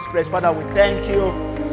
this 0.00 0.10
praise. 0.10 0.28
Father, 0.28 0.50
we 0.50 0.64
thank 0.72 1.06
you. 1.08 1.26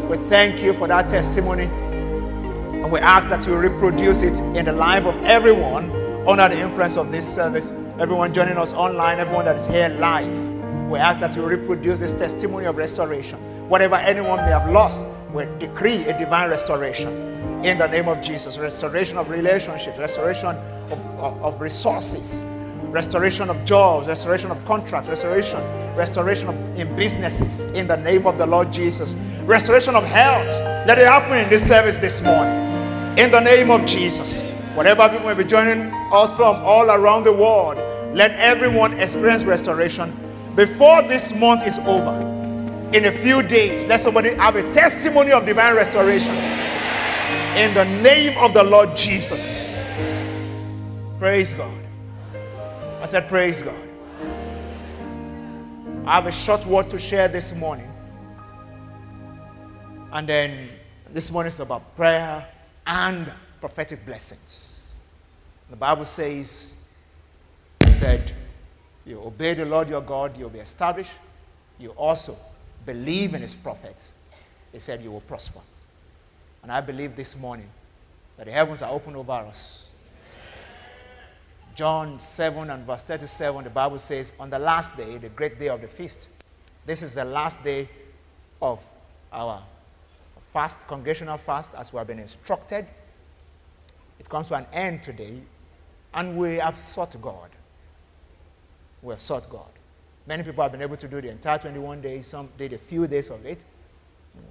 We 0.10 0.18
thank 0.30 0.62
you 0.62 0.74
for 0.74 0.88
that 0.88 1.10
testimony. 1.10 1.64
And 1.64 2.92
we 2.92 3.00
ask 3.00 3.30
that 3.30 3.48
you 3.48 3.56
reproduce 3.56 4.22
it 4.22 4.38
in 4.56 4.66
the 4.66 4.74
life 4.74 5.06
of 5.06 5.16
everyone 5.24 5.90
under 6.28 6.50
the 6.50 6.60
influence 6.60 6.98
of 6.98 7.10
this 7.12 7.26
service. 7.28 7.72
Everyone 8.00 8.34
joining 8.34 8.58
us 8.58 8.74
online, 8.74 9.20
everyone 9.20 9.46
that 9.46 9.56
is 9.56 9.66
here 9.66 9.88
live. 9.90 10.28
We 10.90 11.00
ask 11.00 11.20
that 11.22 11.36
you 11.36 11.46
reproduce 11.46 12.00
this 12.00 12.14
testimony 12.14 12.66
of 12.66 12.76
restoration. 12.76 13.40
Whatever 13.70 13.96
anyone 13.96 14.38
may 14.38 14.52
have 14.52 14.70
lost, 14.72 15.06
we 15.34 15.46
decree 15.60 16.04
a 16.06 16.18
divine 16.18 16.50
restoration 16.50 17.64
in 17.64 17.78
the 17.78 17.88
name 17.88 18.10
of 18.10 18.22
Jesus. 18.22 18.58
Restoration 18.58 19.18
of 19.18 19.30
relationships, 19.30 19.98
restoration 19.98 20.48
of, 20.48 20.92
of, 21.18 21.44
of 21.44 21.62
resources, 21.62 22.44
restoration 22.92 23.50
of 23.50 23.64
jobs, 23.66 24.08
restoration 24.08 24.52
of 24.52 24.64
contracts, 24.66 25.10
restoration, 25.10 25.62
restoration 25.96 26.48
of, 26.48 26.56
in 26.80 26.94
businesses 26.96 27.66
in 27.76 27.88
the 27.88 27.98
name 27.98 28.26
of 28.26 28.38
the 28.38 28.46
Lord 28.46 28.72
Jesus. 28.72 29.14
Restoration 29.46 29.96
of 29.96 30.06
health. 30.06 30.50
Let 30.88 30.98
it 30.98 31.08
happen 31.08 31.38
in 31.38 31.50
this 31.50 31.68
service 31.68 31.98
this 31.98 32.22
morning. 32.22 32.56
In 33.18 33.32
the 33.32 33.40
name 33.40 33.72
of 33.72 33.86
Jesus. 33.86 34.44
Whatever 34.76 35.10
people 35.10 35.28
may 35.28 35.34
be 35.34 35.44
joining 35.44 35.92
us 36.14 36.32
from 36.34 36.58
all 36.58 36.92
around 36.92 37.24
the 37.24 37.34
world, 37.34 37.78
let 38.16 38.32
everyone 38.32 38.94
experience 39.00 39.44
restoration 39.44 40.16
before 40.56 41.02
this 41.02 41.34
month 41.34 41.66
is 41.66 41.80
over. 41.80 42.20
In 42.94 43.06
a 43.06 43.12
few 43.12 43.44
days, 43.44 43.86
let 43.86 44.02
somebody 44.02 44.34
have 44.36 44.56
a 44.56 44.74
testimony 44.74 45.32
of 45.32 45.46
divine 45.46 45.76
restoration. 45.76 46.36
In 47.56 47.74
the 47.74 47.86
name 47.86 48.38
of 48.38 48.54
the 48.54 48.64
Lord 48.64 48.96
Jesus. 48.96 49.74
Praise 51.20 51.54
God. 51.54 51.87
I 53.08 53.10
said, 53.10 53.30
Praise 53.30 53.62
God. 53.62 53.90
I 56.06 56.16
have 56.16 56.28
a 56.28 56.32
short 56.34 56.66
word 56.66 56.90
to 56.90 57.00
share 57.00 57.30
this 57.30 57.54
morning. 57.54 57.90
And 60.12 60.28
then 60.28 60.68
this 61.14 61.32
morning 61.32 61.48
is 61.48 61.62
about 61.62 61.96
prayer 61.96 62.46
and 62.86 63.32
prophetic 63.62 64.06
blessings. 64.06 64.78
The 65.70 65.78
Bible 65.78 66.04
says, 66.04 66.74
said, 67.88 68.34
You 69.06 69.22
obey 69.22 69.54
the 69.54 69.64
Lord 69.64 69.88
your 69.88 70.02
God, 70.02 70.38
you'll 70.38 70.50
be 70.50 70.60
established. 70.60 71.12
You 71.80 71.92
also 71.92 72.36
believe 72.86 73.34
in 73.36 73.42
His 73.42 73.56
prophets. 73.56 74.12
He 74.74 74.80
said, 74.80 75.02
You 75.02 75.12
will 75.12 75.22
prosper. 75.22 75.62
And 76.62 76.74
I 76.74 76.82
believe 76.82 77.16
this 77.16 77.38
morning 77.38 77.70
that 78.36 78.48
the 78.48 78.52
heavens 78.52 78.82
are 78.82 78.92
open 78.92 79.16
over 79.16 79.32
us 79.32 79.84
John 81.78 82.20
7 82.20 82.72
and 82.72 82.88
verse 82.88 83.04
37, 83.04 83.66
the 83.66 83.70
Bible 83.70 84.00
says, 84.00 84.34
On 84.40 84.50
the 84.50 84.58
last 84.58 84.98
day, 84.98 85.20
the 85.20 85.30
great 85.30 85.60
day 85.60 85.70
of 85.70 85.80
the 85.80 85.88
feast, 85.88 86.28
this 86.88 87.04
is 87.04 87.14
the 87.14 87.24
last 87.24 87.64
day 87.64 87.88
of 88.60 88.84
our 89.32 89.62
fast, 90.52 90.80
congregational 90.88 91.38
fast, 91.38 91.76
as 91.76 91.94
we 91.94 92.00
have 92.00 92.08
been 92.08 92.18
instructed. 92.18 92.88
It 94.20 94.28
comes 94.28 94.48
to 94.48 94.56
an 94.56 94.66
end 94.74 95.04
today, 95.04 95.40
and 96.16 96.36
we 96.36 96.56
have 96.56 96.80
sought 96.80 97.16
God. 97.22 97.52
We 99.04 99.12
have 99.12 99.22
sought 99.22 99.48
God. 99.48 99.70
Many 100.26 100.42
people 100.42 100.64
have 100.64 100.72
been 100.72 100.82
able 100.82 100.98
to 100.98 101.08
do 101.08 101.22
the 101.22 101.30
entire 101.30 101.60
21 101.60 102.02
days, 102.02 102.26
some 102.26 102.50
did 102.58 102.74
a 102.74 102.80
few 102.80 103.06
days 103.06 103.30
of 103.30 103.46
it, 103.46 103.60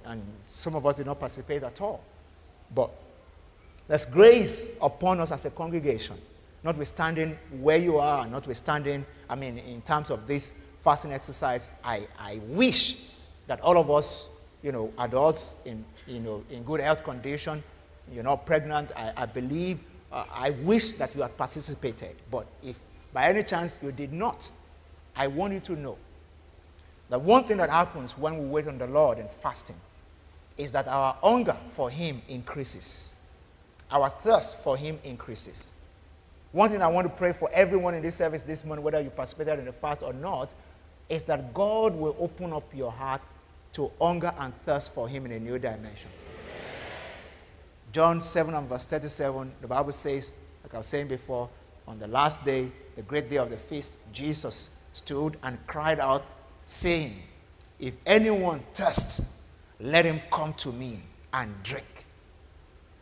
and 0.05 0.23
some 0.45 0.75
of 0.75 0.85
us 0.85 0.95
did 0.95 1.05
not 1.05 1.19
participate 1.19 1.63
at 1.63 1.81
all. 1.81 2.01
But 2.73 2.89
there's 3.89 4.05
grace 4.05 4.69
upon 4.81 5.19
us 5.19 5.33
as 5.33 5.43
a 5.43 5.49
congregation 5.49 6.17
notwithstanding 6.63 7.37
where 7.59 7.77
you 7.77 7.97
are, 7.97 8.27
notwithstanding, 8.27 9.05
I 9.29 9.35
mean, 9.35 9.57
in 9.59 9.81
terms 9.81 10.09
of 10.09 10.27
this 10.27 10.53
fasting 10.83 11.11
exercise, 11.13 11.69
I, 11.83 12.07
I 12.17 12.39
wish 12.47 12.97
that 13.47 13.61
all 13.61 13.77
of 13.77 13.89
us, 13.91 14.27
you 14.63 14.71
know, 14.71 14.91
adults 14.97 15.53
in, 15.65 15.85
you 16.05 16.19
know, 16.19 16.43
in 16.49 16.63
good 16.63 16.81
health 16.81 17.03
condition, 17.03 17.63
you're 18.11 18.23
not 18.23 18.45
pregnant, 18.45 18.91
I, 18.95 19.13
I 19.17 19.25
believe, 19.25 19.79
uh, 20.11 20.25
I 20.31 20.51
wish 20.51 20.93
that 20.93 21.13
you 21.15 21.21
had 21.21 21.37
participated. 21.37 22.15
But 22.31 22.47
if 22.63 22.79
by 23.13 23.29
any 23.29 23.43
chance 23.43 23.77
you 23.81 23.91
did 23.91 24.13
not, 24.13 24.49
I 25.15 25.27
want 25.27 25.53
you 25.53 25.59
to 25.61 25.75
know 25.75 25.97
that 27.09 27.21
one 27.21 27.45
thing 27.45 27.57
that 27.57 27.69
happens 27.69 28.17
when 28.17 28.37
we 28.37 28.45
wait 28.45 28.67
on 28.67 28.77
the 28.77 28.87
Lord 28.87 29.17
and 29.17 29.29
fasting 29.41 29.75
is 30.57 30.71
that 30.71 30.87
our 30.87 31.15
hunger 31.23 31.57
for 31.75 31.89
Him 31.89 32.21
increases, 32.27 33.15
our 33.91 34.09
thirst 34.09 34.57
for 34.59 34.75
Him 34.75 34.99
increases. 35.03 35.71
One 36.57 36.71
thing 36.71 36.81
I 36.81 36.87
want 36.87 37.05
to 37.05 37.13
pray 37.13 37.33
for 37.33 37.51
everyone 37.53 37.93
in 37.93 38.01
this 38.01 38.15
service 38.15 38.41
this 38.41 38.65
morning, 38.65 38.83
whether 38.83 38.99
you 38.99 39.11
participated 39.11 39.59
in 39.59 39.65
the 39.65 39.73
fast 39.73 40.01
or 40.01 40.11
not, 40.11 40.55
is 41.07 41.23
that 41.25 41.53
God 41.53 41.93
will 41.93 42.15
open 42.19 42.51
up 42.51 42.63
your 42.73 42.91
heart 42.91 43.21
to 43.73 43.91
hunger 44.01 44.33
and 44.39 44.51
thirst 44.65 44.91
for 44.95 45.07
Him 45.07 45.27
in 45.27 45.33
a 45.33 45.39
new 45.39 45.59
dimension. 45.59 46.09
John 47.91 48.19
7 48.19 48.55
and 48.55 48.67
verse 48.67 48.87
37, 48.87 49.51
the 49.61 49.67
Bible 49.67 49.91
says, 49.91 50.33
like 50.63 50.73
I 50.73 50.77
was 50.77 50.87
saying 50.87 51.09
before, 51.09 51.47
on 51.87 51.99
the 51.99 52.07
last 52.07 52.43
day, 52.43 52.71
the 52.95 53.03
great 53.03 53.29
day 53.29 53.37
of 53.37 53.51
the 53.51 53.57
feast, 53.57 53.97
Jesus 54.11 54.69
stood 54.93 55.37
and 55.43 55.59
cried 55.67 55.99
out, 55.99 56.25
saying, 56.65 57.21
If 57.79 57.93
anyone 58.03 58.63
thirsts, 58.73 59.21
let 59.79 60.05
him 60.05 60.21
come 60.31 60.55
to 60.55 60.71
me 60.71 61.01
and 61.33 61.53
drink. 61.61 61.96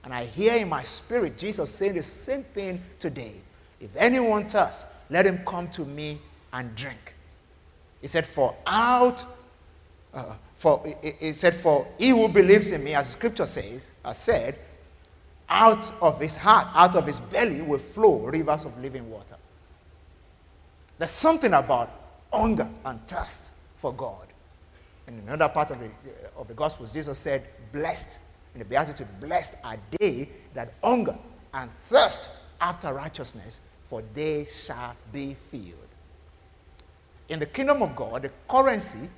And 0.06 0.14
I 0.14 0.26
hear 0.26 0.56
in 0.56 0.70
my 0.70 0.84
spirit 0.84 1.38
Jesus 1.38 1.70
saying 1.72 1.96
the 1.96 2.04
same 2.04 2.44
thing 2.44 2.82
today. 3.00 3.34
If 3.82 3.90
anyone 3.98 4.48
thirsts, 4.48 4.86
let 5.10 5.26
him 5.26 5.40
come 5.46 5.68
to 5.72 5.84
me 5.84 6.20
and 6.54 6.74
drink. 6.76 7.16
He 8.02 8.08
said, 8.08 8.26
For 8.26 8.56
out, 8.68 9.26
uh, 10.14 10.36
for 10.58 10.84
he 11.20 11.34
said, 11.34 11.56
For 11.56 11.88
he 11.98 12.10
who 12.10 12.28
believes 12.28 12.72
in 12.72 12.84
me, 12.84 12.94
as 12.94 13.10
scripture 13.10 13.48
says, 13.48 13.90
has 14.04 14.18
said, 14.18 14.56
out 15.50 15.94
of 16.02 16.20
his 16.20 16.36
heart, 16.36 16.68
out 16.74 16.96
of 16.96 17.06
his 17.06 17.20
belly 17.20 17.62
will 17.62 17.80
flow 17.80 18.20
rivers 18.20 18.66
of 18.66 18.78
living 18.82 19.10
water. 19.10 19.36
There's 20.98 21.12
something 21.12 21.54
about 21.54 21.92
hunger 22.32 22.70
and 22.86 23.06
thirst 23.08 23.52
for 23.78 23.94
God. 23.94 24.28
In 25.08 25.20
another 25.20 25.50
part 25.50 25.72
of 25.72 25.80
the, 25.80 25.90
of 26.36 26.48
the 26.48 26.54
Gospels, 26.54 26.92
Jesus 26.94 27.20
said, 27.20 27.44
Blessed 27.72 28.20
in 28.56 28.60
the 28.60 28.66
Beatitude, 28.66 29.08
blessed 29.20 29.54
are 29.64 29.78
they 30.00 30.30
that 30.54 30.74
hunger 30.82 31.18
and 31.54 31.70
thirst 31.90 32.30
after 32.62 32.94
righteousness, 32.94 33.60
for 33.84 34.02
they 34.14 34.46
shall 34.46 34.96
be 35.12 35.34
filled. 35.34 35.76
In 37.28 37.40
the 37.40 37.46
kingdom 37.46 37.84
of 37.84 37.96
God, 37.98 38.22
the 38.22 38.32
currency 38.48 39.10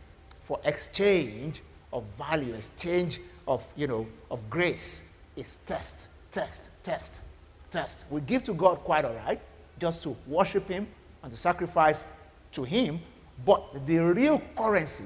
for 0.43 0.59
exchange 0.65 1.61
of 1.93 2.03
value, 2.17 2.53
exchange 2.55 3.21
of, 3.47 3.63
you 3.75 3.85
know, 3.85 4.07
of 4.31 4.49
grace 4.49 5.03
is 5.35 5.59
test, 5.67 6.07
test, 6.31 6.71
test, 6.81 7.21
test. 7.69 8.05
We 8.09 8.21
give 8.21 8.43
to 8.45 8.53
God 8.55 8.79
quite 8.79 9.05
all 9.05 9.13
right, 9.13 9.39
just 9.79 10.01
to 10.03 10.15
worship 10.25 10.67
Him 10.67 10.87
and 11.21 11.31
to 11.31 11.37
sacrifice 11.37 12.03
to 12.53 12.63
Him, 12.63 12.99
but 13.45 13.85
the 13.85 13.99
real 13.99 14.41
currency 14.55 15.05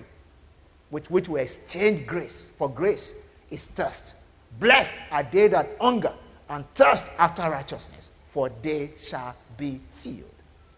with 0.90 1.12
which 1.12 1.28
we 1.28 1.42
exchange 1.42 2.08
grace 2.08 2.50
for 2.58 2.70
grace 2.70 3.14
is 3.50 3.68
thirst. 3.68 4.16
Blessed 4.60 5.04
are 5.12 5.24
they 5.24 5.48
that 5.48 5.70
hunger 5.80 6.14
and 6.50 6.66
thirst 6.76 7.08
after 7.18 7.44
righteousness, 7.44 8.10
for 8.26 8.50
they 8.62 8.92
shall 9.00 9.36
be 9.58 9.80
filled. 9.90 10.26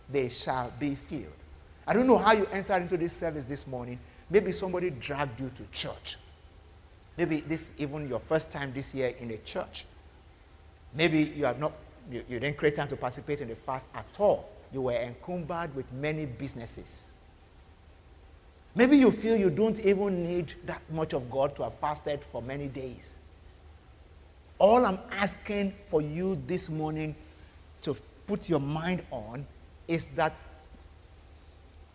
They 0.10 0.30
shall 0.30 0.72
be 0.80 0.96
filled. 0.96 1.34
I 1.86 1.94
don't 1.94 2.08
know 2.08 2.18
how 2.18 2.34
you 2.34 2.46
entered 2.52 2.84
into 2.84 2.98
this 2.98 3.14
service 3.14 3.46
this 3.46 3.68
morning. 3.68 4.00
Maybe 4.30 4.52
somebody 4.52 4.90
dragged 4.90 5.40
you 5.40 5.52
to 5.56 5.64
church. 5.72 6.18
Maybe 7.18 7.42
this 7.42 7.62
is 7.62 7.72
even 7.78 8.08
your 8.08 8.20
first 8.20 8.52
time 8.52 8.72
this 8.74 8.94
year 8.94 9.14
in 9.20 9.31
a 9.31 9.38
church. 9.38 9.86
Maybe 10.96 11.34
you 11.36 11.46
have 11.46 11.60
not 11.60 11.74
you, 12.12 12.24
you 12.28 12.40
didn't 12.40 12.58
create 12.58 12.75
time 12.75 12.88
to 12.90 12.98
participate 12.98 13.42
in 13.42 13.48
the 13.48 13.56
fast 13.56 13.86
at 13.96 14.06
all. 14.20 14.50
You 14.72 14.81
were 14.81 14.94
encumbered 14.94 15.75
with 15.75 15.92
many 15.94 16.25
businesses. 16.25 17.12
Maybe 18.75 18.98
you 18.98 19.12
feel 19.12 19.38
you 19.38 19.50
don't 19.52 19.80
even 19.81 20.24
need 20.24 20.54
that 20.66 20.81
much 20.92 21.14
of 21.14 21.30
God 21.30 21.56
to 21.58 21.64
have 21.64 21.75
fasted 21.75 22.22
for 22.31 22.42
many 22.42 22.68
days. 22.68 23.16
All 24.63 24.86
I'm 24.86 25.00
asking 25.12 25.74
for 25.89 26.01
you 26.01 26.42
this 26.48 26.69
morning 26.69 27.13
to 27.81 27.98
put 28.25 28.48
your 28.48 28.62
mind 28.62 29.04
on 29.12 29.45
is 29.89 30.07
that 30.15 30.33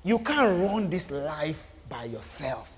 you 0.04 0.18
can't 0.18 0.60
run 0.62 0.90
this 0.90 1.10
life 1.10 1.66
by 1.88 2.04
yourself. 2.04 2.70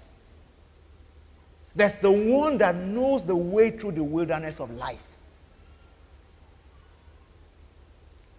There's 1.75 1.97
the 1.97 2.09
one 2.13 2.57
that 2.59 2.77
knows 2.77 3.25
the 3.25 3.35
way 3.35 3.71
through 3.71 3.91
the 3.91 4.05
wilderness 4.05 4.61
of 4.61 4.71
life. 4.77 5.03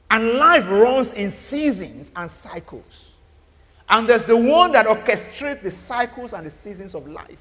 And 0.10 0.36
life 0.36 0.66
runs 0.70 1.12
in 1.12 1.30
seasons 1.30 2.14
and 2.16 2.32
cycles. 2.32 3.10
And 3.90 4.08
there's 4.08 4.24
the 4.24 4.38
one 4.38 4.72
that 4.72 4.86
orchestrates 4.86 5.62
the 5.62 5.72
cycles 5.72 6.32
and 6.32 6.46
the 6.46 6.50
seasons 6.50 6.96
of 6.96 7.10
life. 7.10 7.40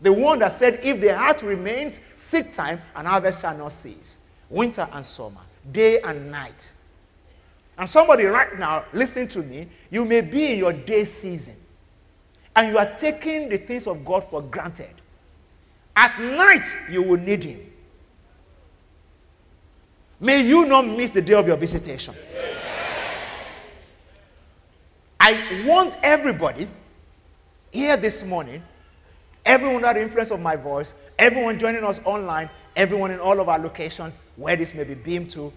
The 0.00 0.12
one 0.12 0.38
that 0.40 0.52
said, 0.52 0.80
If 0.82 1.00
the 1.00 1.16
heart 1.16 1.42
remains, 1.42 2.00
seed 2.16 2.52
time 2.52 2.80
and 2.94 3.06
harvest 3.06 3.40
shall 3.40 3.56
not 3.56 3.72
cease. 3.72 4.18
Winter 4.50 4.88
and 4.92 5.04
summer, 5.04 5.40
day 5.72 6.00
and 6.00 6.30
night. 6.30 6.72
And 7.78 7.88
somebody 7.88 8.24
right 8.24 8.58
now 8.58 8.84
listening 8.92 9.28
to 9.28 9.42
me, 9.42 9.68
you 9.90 10.04
may 10.04 10.20
be 10.20 10.52
in 10.52 10.58
your 10.58 10.72
day 10.72 11.04
season. 11.04 11.56
and 12.56 12.68
you 12.72 12.78
are 12.78 12.94
taking 12.96 13.50
the 13.50 13.58
things 13.58 13.86
of 13.86 14.02
God 14.04 14.24
for 14.24 14.40
granted. 14.40 14.94
At 15.94 16.18
night, 16.18 16.64
you 16.90 17.02
will 17.02 17.18
need 17.18 17.44
Him. 17.44 17.60
May 20.18 20.40
you 20.46 20.64
not 20.64 20.86
miss 20.86 21.10
the 21.10 21.20
day 21.20 21.34
of 21.34 21.46
your 21.46 21.58
visitation. 21.58 22.14
I 25.20 25.64
want 25.66 25.98
everybody 26.02 26.66
here 27.70 27.96
this 27.98 28.22
morning, 28.22 28.62
everyone 29.46 29.84
under 29.84 29.98
the 29.98 30.02
influence 30.02 30.30
of 30.30 30.40
my 30.40 30.56
voice, 30.56 30.94
everyone 31.18 31.58
joining 31.58 31.84
us 31.84 32.00
online, 32.04 32.50
everyone 32.74 33.10
in 33.10 33.20
all 33.20 33.40
of 33.40 33.48
our 33.48 33.58
locations 33.58 34.18
where 34.34 34.56
this 34.56 34.74
may 34.74 34.84
be 34.84 34.94
beamed 34.94 35.30
to, 35.30 35.52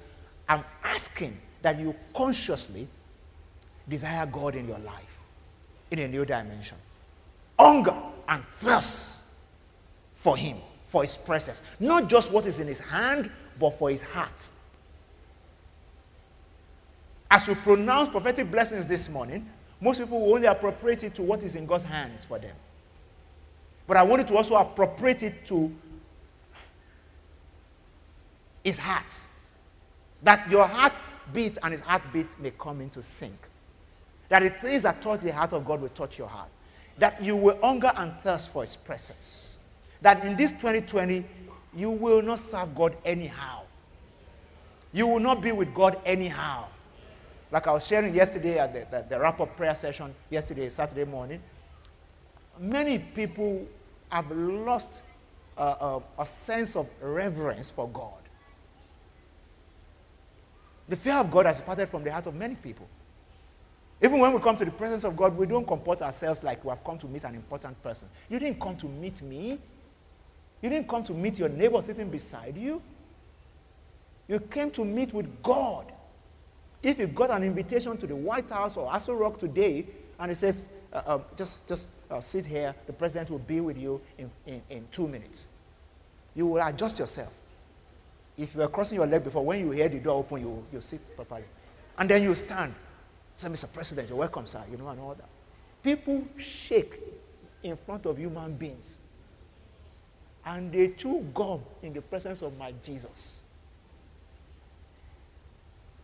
I'm 0.47 0.63
asking 0.83 1.38
that 1.62 1.80
you 1.80 1.94
consciously 2.13 2.88
desire 3.89 4.25
God 4.27 4.56
in 4.56 4.68
your 4.68 4.80
life 4.80 5.18
in 5.91 6.00
a 6.00 6.07
new 6.07 6.24
dimension. 6.24 6.77
Hunger 7.57 7.97
and 8.30 8.44
thirst 8.53 9.24
for 10.15 10.38
Him, 10.38 10.57
for 10.88 11.01
His 11.01 11.18
presence. 11.18 11.62
Not 11.80 12.07
just 12.07 12.31
what 12.31 12.45
is 12.45 12.59
in 12.59 12.68
His 12.68 12.80
hand, 12.80 13.31
but 13.59 13.77
for 13.77 13.89
His 13.89 14.01
heart. 14.01 14.47
As 17.31 17.47
we 17.47 17.56
pronounce 17.56 18.09
prophetic 18.09 18.50
blessings 18.50 18.88
this 18.88 19.09
morning, 19.09 19.50
most 19.81 20.00
people 20.00 20.19
will 20.19 20.35
only 20.35 20.47
appropriate 20.47 21.03
it 21.03 21.15
to 21.15 21.21
what 21.21 21.44
is 21.44 21.56
in 21.56 21.65
God's 21.65 21.83
hands 21.83 22.24
for 22.24 22.39
them. 22.39 22.56
But 23.89 23.97
I 23.97 24.03
wanted 24.03 24.27
to 24.27 24.38
also 24.38 24.53
appropriate 24.53 25.24
it 25.24 25.47
to 25.47 25.75
His 28.63 28.77
heart. 28.77 29.19
That 30.21 30.47
your 30.47 30.68
heartbeat 30.68 31.57
and 31.63 31.71
His 31.71 31.81
heartbeat 31.81 32.27
may 32.39 32.51
come 32.51 32.81
into 32.81 33.01
sync. 33.01 33.33
That 34.30 34.44
the 34.44 34.51
things 34.51 34.83
that 34.83 35.01
touch 35.01 35.21
the 35.21 35.33
heart 35.33 35.53
of 35.53 35.65
God 35.65 35.81
will 35.81 35.89
touch 35.89 36.19
your 36.19 36.27
heart. 36.27 36.50
That 37.00 37.24
you 37.24 37.36
will 37.36 37.57
hunger 37.63 37.91
and 37.95 38.13
thirst 38.21 38.53
for 38.53 38.62
His 38.62 38.75
presence. 38.75 39.57
That 40.03 40.24
in 40.24 40.38
this 40.38 40.51
2020, 40.51 41.25
you 41.75 41.89
will 41.89 42.21
not 42.21 42.38
serve 42.38 42.75
God 42.75 42.95
anyhow. 43.03 43.63
You 44.94 45.07
will 45.07 45.19
not 45.19 45.42
be 45.42 45.51
with 45.51 45.74
God 45.74 46.00
anyhow. 46.06 46.65
Like 47.51 47.65
I 47.65 47.71
was 47.71 47.88
sharing 47.88 48.13
yesterday 48.13 48.59
at 48.59 48.71
the, 48.71 48.85
the, 48.95 49.07
the 49.09 49.19
wrap 49.19 49.39
up 49.39 49.57
prayer 49.57 49.74
session, 49.74 50.13
yesterday, 50.30 50.69
Saturday 50.69 51.06
morning, 51.06 51.42
many 52.59 53.00
people 53.00 53.65
have 54.09 54.29
lost 54.31 55.01
uh, 55.57 55.61
uh, 55.61 56.00
a 56.17 56.25
sense 56.25 56.75
of 56.75 56.88
reverence 57.01 57.69
for 57.69 57.88
God. 57.89 58.13
The 60.88 60.95
fear 60.95 61.15
of 61.15 61.29
God 61.29 61.45
has 61.45 61.57
departed 61.57 61.89
from 61.89 62.03
the 62.03 62.11
heart 62.11 62.25
of 62.27 62.33
many 62.33 62.56
people. 62.56 62.88
Even 64.01 64.19
when 64.19 64.33
we 64.33 64.39
come 64.39 64.56
to 64.56 64.65
the 64.65 64.71
presence 64.71 65.03
of 65.03 65.15
God, 65.15 65.35
we 65.35 65.45
don't 65.45 65.67
comport 65.67 66.01
ourselves 66.01 66.41
like 66.41 66.63
we 66.63 66.69
have 66.69 66.83
come 66.83 66.97
to 66.97 67.07
meet 67.07 67.23
an 67.25 67.35
important 67.35 67.81
person. 67.83 68.07
You 68.29 68.39
didn't 68.39 68.59
come 68.59 68.77
to 68.77 68.88
meet 68.88 69.21
me. 69.21 69.59
You 70.61 70.69
didn't 70.69 70.88
come 70.88 71.03
to 71.03 71.13
meet 71.13 71.38
your 71.38 71.50
neighbor 71.50 71.81
sitting 71.81 72.09
beside 72.09 72.57
you. 72.57 72.81
You 74.27 74.39
came 74.39 74.71
to 74.71 74.85
meet 74.85 75.13
with 75.13 75.44
God. 75.44 75.91
If 76.81 76.97
you 76.97 77.07
got 77.07 77.29
an 77.31 77.44
invitation 77.44 77.97
to 77.97 78.07
the 78.07 78.15
White 78.15 78.50
House 78.50 78.77
or 78.77 78.89
Aso 78.89 79.19
Rock 79.19 79.38
today, 79.38 79.85
and 80.17 80.31
it 80.31 80.38
says, 80.38 80.67
uh, 80.94 81.01
uh, 81.06 81.19
just, 81.35 81.67
just 81.67 81.89
uh, 82.09 82.21
sit 82.21 82.45
here, 82.45 82.73
the 82.88 82.94
president 82.94 83.29
will 83.29 83.39
be 83.39 83.59
with 83.59 83.77
you 83.77 84.01
in, 84.17 84.29
in, 84.45 84.61
in 84.69 84.88
two 84.91 85.07
minutes, 85.07 85.47
you 86.35 86.47
will 86.47 86.65
adjust 86.65 87.00
yourself. 87.00 87.31
If 88.38 88.56
you 88.56 88.61
are 88.61 88.67
crossing 88.67 88.97
your 88.97 89.07
leg 89.07 89.23
before, 89.23 89.45
when 89.45 89.59
you 89.59 89.71
hear 89.71 89.89
the 89.89 90.00
door 90.00 90.19
open, 90.19 90.41
you, 90.41 90.65
you 90.71 90.81
sit 90.81 91.15
properly. 91.15 91.44
And 91.97 92.09
then 92.09 92.23
you 92.23 92.33
stand. 92.35 92.73
Say, 93.35 93.50
Mr. 93.50 93.71
President, 93.71 94.07
you're 94.07 94.17
welcome, 94.17 94.45
sir. 94.47 94.63
You 94.71 94.77
know, 94.77 94.88
and 94.88 95.00
all 95.00 95.15
that. 95.15 95.27
People 95.83 96.25
shake 96.38 97.00
in 97.63 97.75
front 97.75 98.06
of 98.06 98.17
human 98.17 98.53
beings. 98.53 98.97
And 100.45 100.71
they 100.71 100.89
chew 100.89 101.25
gum 101.33 101.61
in 101.83 101.91
the 101.94 102.01
presence 102.01 102.41
of 102.41 102.57
my 102.57 102.73
Jesus. 102.83 103.44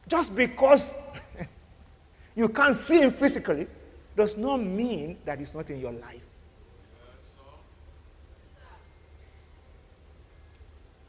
Just 0.08 0.36
because 0.36 0.96
you 2.36 2.50
can't 2.50 2.76
see 2.76 3.00
him 3.00 3.12
physically 3.12 3.68
does 4.16 4.38
not 4.38 4.58
mean 4.58 5.18
that 5.26 5.42
it's 5.42 5.54
not 5.54 5.70
in 5.70 5.80
your 5.80 5.92
life. 5.92 6.22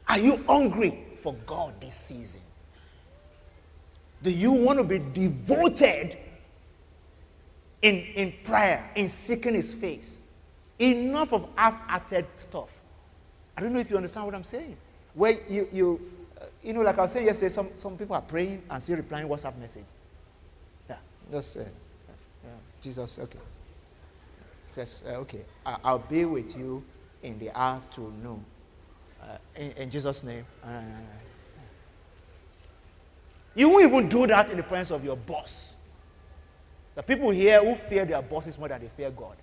Are 0.09 0.19
you 0.19 0.43
hungry 0.47 1.05
for 1.21 1.33
God 1.45 1.79
this 1.81 1.93
season? 1.93 2.41
Do 4.23 4.31
you 4.31 4.51
want 4.51 4.79
to 4.79 4.83
be 4.83 4.99
devoted 5.13 6.17
in, 7.81 7.95
in 8.15 8.33
prayer, 8.43 8.89
in 8.95 9.09
seeking 9.09 9.53
His 9.53 9.73
face? 9.73 10.21
Enough 10.79 11.33
of 11.33 11.49
half 11.55 11.79
hearted 11.87 12.25
stuff. 12.37 12.69
I 13.57 13.61
don't 13.61 13.73
know 13.73 13.79
if 13.79 13.89
you 13.89 13.97
understand 13.97 14.25
what 14.25 14.35
I'm 14.35 14.43
saying. 14.43 14.77
Where 15.13 15.37
you, 15.49 15.67
you 15.71 16.11
you 16.63 16.73
know, 16.73 16.81
like 16.81 16.97
I 16.97 17.01
was 17.01 17.11
saying 17.11 17.25
yesterday, 17.25 17.49
some, 17.49 17.69
some 17.75 17.97
people 17.97 18.15
are 18.15 18.21
praying 18.21 18.61
and 18.69 18.81
still 18.81 18.97
replying 18.97 19.27
WhatsApp 19.27 19.57
message. 19.57 19.85
Yeah, 20.89 20.97
just 21.31 21.57
uh, 21.57 21.61
yeah, 21.61 21.67
Jesus, 22.87 23.19
okay. 23.19 23.39
Says, 24.73 25.03
uh, 25.05 25.15
okay, 25.15 25.41
I, 25.65 25.91
will 25.91 25.99
be 25.99 26.23
with 26.23 26.55
you 26.55 26.81
in 27.21 27.37
the 27.37 27.49
afternoon. 27.49 28.45
Uh, 29.21 29.25
in, 29.57 29.71
in, 29.71 29.89
Jesus' 29.89 30.23
name. 30.23 30.45
Uh, 30.63 30.83
you 33.55 33.67
won't 33.67 33.83
even 33.83 34.07
do 34.07 34.25
that 34.27 34.49
in 34.49 34.55
the 34.55 34.63
presence 34.63 34.91
of 34.91 35.03
your 35.03 35.17
boss. 35.17 35.73
The 36.95 37.03
people 37.03 37.29
here 37.29 37.61
who 37.61 37.75
fear 37.75 38.05
their 38.05 38.21
bosses 38.21 38.57
more 38.57 38.69
than 38.69 38.79
they 38.79 38.87
fear 38.87 39.11
God. 39.11 39.35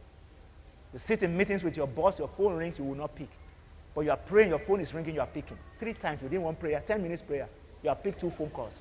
You 0.95 0.99
sit 0.99 1.23
in 1.23 1.37
meetings 1.37 1.63
with 1.63 1.77
your 1.77 1.87
boss, 1.87 2.19
your 2.19 2.29
phone 2.29 2.55
rings, 2.55 2.79
you 2.79 2.87
will 2.87 2.97
not 2.97 3.15
pick. 3.15 3.29
But 3.95 4.07
you 4.07 4.11
are 4.11 4.17
praying, 4.17 4.49
your 4.49 4.59
phone 4.59 4.81
is 4.81 4.95
ringing, 4.95 5.17
you 5.17 5.21
are 5.21 5.27
picking. 5.27 5.59
Three 5.79 5.93
times 5.93 6.23
within 6.23 6.41
one 6.41 6.57
prayer, 6.57 6.83
10 6.87 7.03
minutes 7.03 7.21
prayer, 7.21 7.47
you 7.83 7.91
have 7.91 8.03
picked 8.03 8.21
two 8.21 8.31
phone 8.31 8.49
calls. 8.49 8.81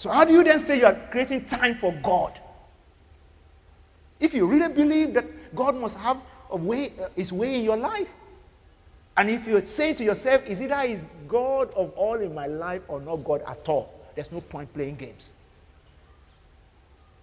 So, 0.00 0.08
how 0.08 0.24
do 0.24 0.32
you 0.32 0.42
then 0.42 0.58
say 0.58 0.78
you 0.78 0.86
are 0.86 0.98
creating 1.10 1.44
time 1.44 1.76
for 1.76 1.92
God? 2.02 2.40
If 4.20 4.34
you 4.34 4.46
really 4.46 4.72
believe 4.72 5.14
that 5.14 5.54
God 5.54 5.74
must 5.74 5.98
have 5.98 6.18
a 6.50 6.56
way, 6.56 6.92
uh, 7.02 7.08
his 7.16 7.32
way 7.32 7.56
in 7.56 7.64
your 7.64 7.76
life, 7.76 8.08
and 9.16 9.28
if 9.30 9.46
you're 9.46 9.64
saying 9.64 9.96
to 9.96 10.04
yourself, 10.04 10.46
is 10.48 10.60
either 10.60 10.80
is 10.80 11.06
God 11.26 11.72
of 11.74 11.90
all 11.92 12.14
in 12.14 12.34
my 12.34 12.46
life 12.46 12.82
or 12.88 13.00
not 13.00 13.16
God 13.16 13.42
at 13.46 13.68
all, 13.68 13.92
there's 14.14 14.30
no 14.30 14.40
point 14.40 14.72
playing 14.72 14.96
games. 14.96 15.32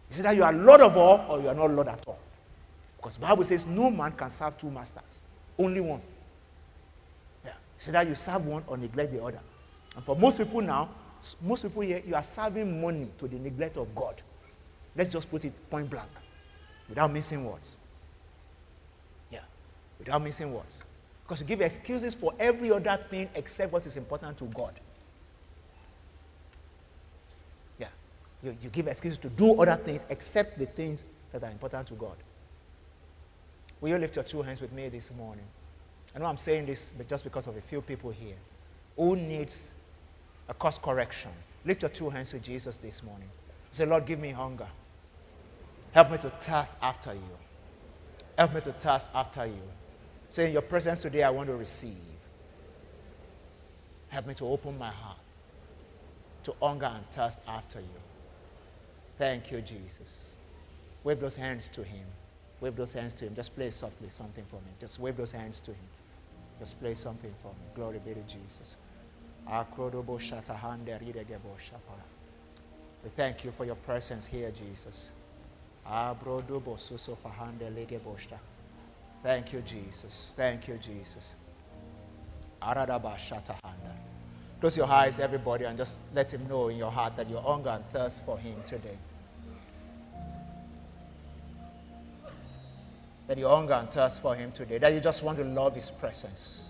Is 0.10 0.20
either 0.20 0.34
you 0.34 0.44
are 0.44 0.54
Lord 0.54 0.82
of 0.82 0.98
all 0.98 1.25
or 1.30 1.42
you 1.42 1.50
are 1.50 1.56
not 1.56 1.72
Lord 1.72 1.88
at 1.88 2.04
all. 2.08 2.20
Because 2.98 3.16
the 3.16 3.22
Bible 3.22 3.44
says 3.44 3.66
no 3.66 3.89
man 3.89 4.12
can 4.13 4.30
serve 4.30 4.58
two 4.58 4.72
masters. 4.72 5.22
Only 5.58 5.82
one. 5.82 6.01
Yeah. 7.46 7.54
So 7.77 7.92
that 7.92 8.08
you 8.08 8.16
serve 8.16 8.46
one 8.46 8.63
or 8.68 8.77
neglect 8.77 9.12
the 9.12 9.24
other. 9.24 9.39
And 9.96 10.04
for 10.04 10.16
most 10.16 10.38
people 10.38 10.62
now, 10.62 10.89
most 11.42 11.63
people 11.63 11.82
here, 11.82 12.01
you 12.06 12.16
are 12.16 12.24
serving 12.24 12.82
money 12.82 13.08
to 13.18 13.27
the 13.27 13.38
neglect 13.38 13.77
of 13.77 13.94
God. 13.96 14.22
Let's 14.96 15.12
just 15.12 15.30
put 15.30 15.46
it 15.46 15.70
point 15.70 15.89
blank, 15.89 16.10
without 16.89 17.12
missing 17.12 17.46
words. 17.46 17.75
Yeah, 19.32 19.39
without 20.00 20.22
missing 20.24 20.53
words. 20.53 20.79
Because 21.24 21.41
you 21.41 21.46
give 21.46 21.62
excuses 21.62 22.13
for 22.13 22.34
every 22.39 22.72
other 22.72 22.98
thing 23.10 23.29
except 23.36 23.74
what 23.74 23.86
is 23.86 23.98
important 23.98 24.38
to 24.38 24.46
God. 24.46 24.74
Yeah, 27.79 27.88
you, 28.41 28.56
you 28.62 28.70
give 28.70 28.88
excuses 28.88 29.17
to 29.20 29.29
do 29.29 29.56
other 29.56 29.75
things 29.75 30.06
except 30.10 30.58
the 30.58 30.65
things 30.65 31.03
that 31.32 31.44
are 31.44 31.51
important 31.51 31.88
to 31.88 31.96
God. 31.96 32.15
Will 33.82 33.89
you 33.89 33.98
lift 33.98 34.15
your 34.15 34.24
two 34.24 34.41
hands 34.41 34.62
with 34.62 34.72
me 34.72 34.89
this 34.89 35.12
morning? 35.17 35.46
I 36.15 36.20
know 36.20 36.25
I'm 36.25 36.38
saying 36.38 36.65
this 36.65 36.89
but 36.98 37.08
just 37.08 37.24
because 37.24 37.48
of 37.48 37.58
a 37.58 37.62
few 37.62 37.82
people 37.82 38.10
here. 38.10 38.36
Who 38.96 39.15
needs 39.15 39.72
a 40.50 40.53
course 40.53 40.79
correction? 40.79 41.32
Lift 41.65 41.84
your 41.84 41.89
two 41.89 42.10
hands 42.10 42.32
to 42.32 42.39
Jesus 42.39 42.77
this 42.77 43.03
morning. 43.03 43.29
Say, 43.72 43.86
Lord, 43.86 44.06
give 44.06 44.20
me 44.20 44.32
hunger. 44.32 44.67
Help 45.94 46.12
me 46.12 46.17
to 46.20 46.29
thirst 46.29 46.77
after 46.82 47.13
you. 47.13 47.38
Help 48.38 48.53
me 48.53 48.62
to 48.62 48.74
thirst 48.74 49.10
after 49.15 49.46
you. 49.46 49.62
Say, 50.29 50.48
in 50.48 50.53
your 50.53 50.62
presence 50.62 51.01
today, 51.01 51.24
I 51.24 51.29
want 51.29 51.48
to 51.50 51.56
receive. 51.56 51.96
Help 54.10 54.27
me 54.27 54.34
to 54.36 54.46
open 54.48 54.77
my 54.77 54.91
heart 54.91 55.17
to 56.44 56.53
hunger 56.62 56.86
and 56.86 57.06
thirst 57.12 57.41
after 57.48 57.79
you. 57.79 58.00
Thank 59.17 59.51
you, 59.51 59.62
Jesus. 59.62 60.27
Wave 61.03 61.20
those 61.20 61.36
hands 61.36 61.70
to 61.70 61.84
him. 61.84 62.06
Wave 62.62 62.75
those 62.75 62.94
hands 62.94 63.13
to 63.15 63.25
him. 63.25 63.36
Just 63.36 63.56
play 63.56 63.70
softly 63.70 64.10
something 64.10 64.46
for 64.46 64.56
me. 64.58 64.72
Just 64.79 65.00
wave 65.00 65.17
those 65.17 65.32
hands 65.32 65.60
to 65.62 65.72
him. 65.72 65.89
Just 66.60 66.79
play 66.79 66.96
something 66.96 67.34
for 67.41 67.50
me. 67.50 67.65
Glory 67.75 68.00
be 68.00 68.13
to 68.13 68.22
Jesus. 68.22 68.75
We 73.03 73.10
thank 73.15 73.44
you 73.44 73.51
for 73.51 73.65
your 73.65 73.75
presence 73.75 74.25
here, 74.25 74.51
Jesus. 74.51 75.10
Thank 79.24 79.53
you, 79.53 79.62
Jesus. 79.62 80.32
Thank 80.36 80.67
you, 80.67 80.77
Jesus. 80.77 81.34
Close 84.60 84.77
your 84.77 84.88
eyes, 84.88 85.20
everybody, 85.20 85.65
and 85.65 85.77
just 85.77 85.98
let 86.13 86.32
him 86.32 86.48
know 86.48 86.70
in 86.70 86.77
your 86.77 86.91
heart 86.91 87.15
that 87.15 87.29
you 87.29 87.38
hunger 87.38 87.70
and 87.70 87.86
thirst 87.91 88.25
for 88.25 88.38
him 88.38 88.56
today. 88.65 88.98
that 93.27 93.38
you 93.38 93.48
hunger 93.48 93.74
and 93.74 93.89
thirst 93.91 94.22
for 94.22 94.36
Him 94.36 94.51
today, 94.51 94.77
that 94.77 94.94
you 94.94 95.00
just 95.00 95.22
want 95.22 95.38
to 95.38 95.44
love 95.44 95.75
His 95.75 95.91
presence. 95.91 96.62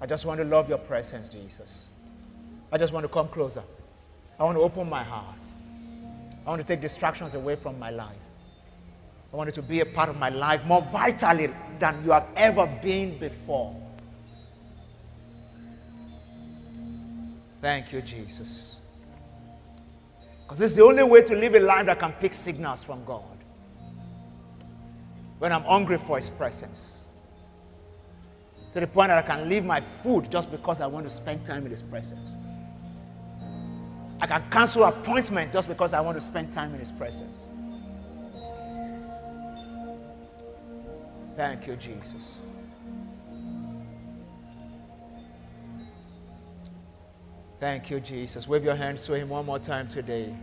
I 0.00 0.06
just 0.06 0.24
want 0.26 0.38
to 0.40 0.44
love 0.44 0.68
your 0.68 0.78
presence, 0.78 1.28
Jesus. 1.28 1.84
I 2.72 2.78
just 2.78 2.92
want 2.92 3.04
to 3.04 3.08
come 3.08 3.28
closer. 3.28 3.62
I 4.38 4.44
want 4.44 4.56
to 4.56 4.62
open 4.62 4.88
my 4.88 5.04
heart. 5.04 5.36
I 6.44 6.50
want 6.50 6.60
to 6.60 6.66
take 6.66 6.80
distractions 6.80 7.34
away 7.34 7.56
from 7.56 7.78
my 7.78 7.90
life. 7.90 8.16
I 9.32 9.36
want 9.36 9.48
it 9.48 9.54
to 9.56 9.62
be 9.62 9.80
a 9.80 9.86
part 9.86 10.08
of 10.08 10.16
my 10.16 10.28
life 10.28 10.64
more 10.64 10.82
vitally 10.92 11.50
than 11.78 12.04
you 12.04 12.10
have 12.12 12.28
ever 12.36 12.66
been 12.82 13.18
before. 13.18 13.74
Thank 17.60 17.92
you, 17.92 18.02
Jesus. 18.02 18.76
Because 20.42 20.58
this 20.58 20.72
is 20.72 20.76
the 20.76 20.84
only 20.84 21.02
way 21.02 21.22
to 21.22 21.34
live 21.34 21.54
a 21.54 21.60
life 21.60 21.86
that 21.86 21.98
can 21.98 22.12
pick 22.12 22.34
signals 22.34 22.84
from 22.84 23.04
God. 23.04 23.24
When 25.38 25.50
I'm 25.50 25.64
hungry 25.64 25.98
for 25.98 26.16
His 26.18 26.28
presence. 26.28 26.98
To 28.74 28.80
the 28.80 28.86
point 28.86 29.08
that 29.08 29.18
I 29.18 29.22
can 29.22 29.48
leave 29.48 29.64
my 29.64 29.80
food 29.80 30.30
just 30.30 30.50
because 30.50 30.80
I 30.80 30.86
want 30.86 31.06
to 31.06 31.10
spend 31.10 31.46
time 31.46 31.64
in 31.64 31.70
His 31.70 31.82
presence. 31.82 32.20
I 34.24 34.26
can 34.26 34.50
cancel 34.50 34.84
appointment 34.84 35.52
just 35.52 35.68
because 35.68 35.92
I 35.92 36.00
want 36.00 36.16
to 36.16 36.20
spend 36.22 36.50
time 36.50 36.72
in 36.72 36.80
His 36.80 36.90
presence. 36.90 37.46
Thank 41.36 41.66
you, 41.66 41.76
Jesus. 41.76 42.38
Thank 47.60 47.90
you, 47.90 48.00
Jesus. 48.00 48.48
Wave 48.48 48.64
your 48.64 48.74
hands 48.74 49.04
to 49.04 49.12
Him 49.12 49.28
one 49.28 49.44
more 49.44 49.58
time 49.58 49.88
today. 49.88 50.34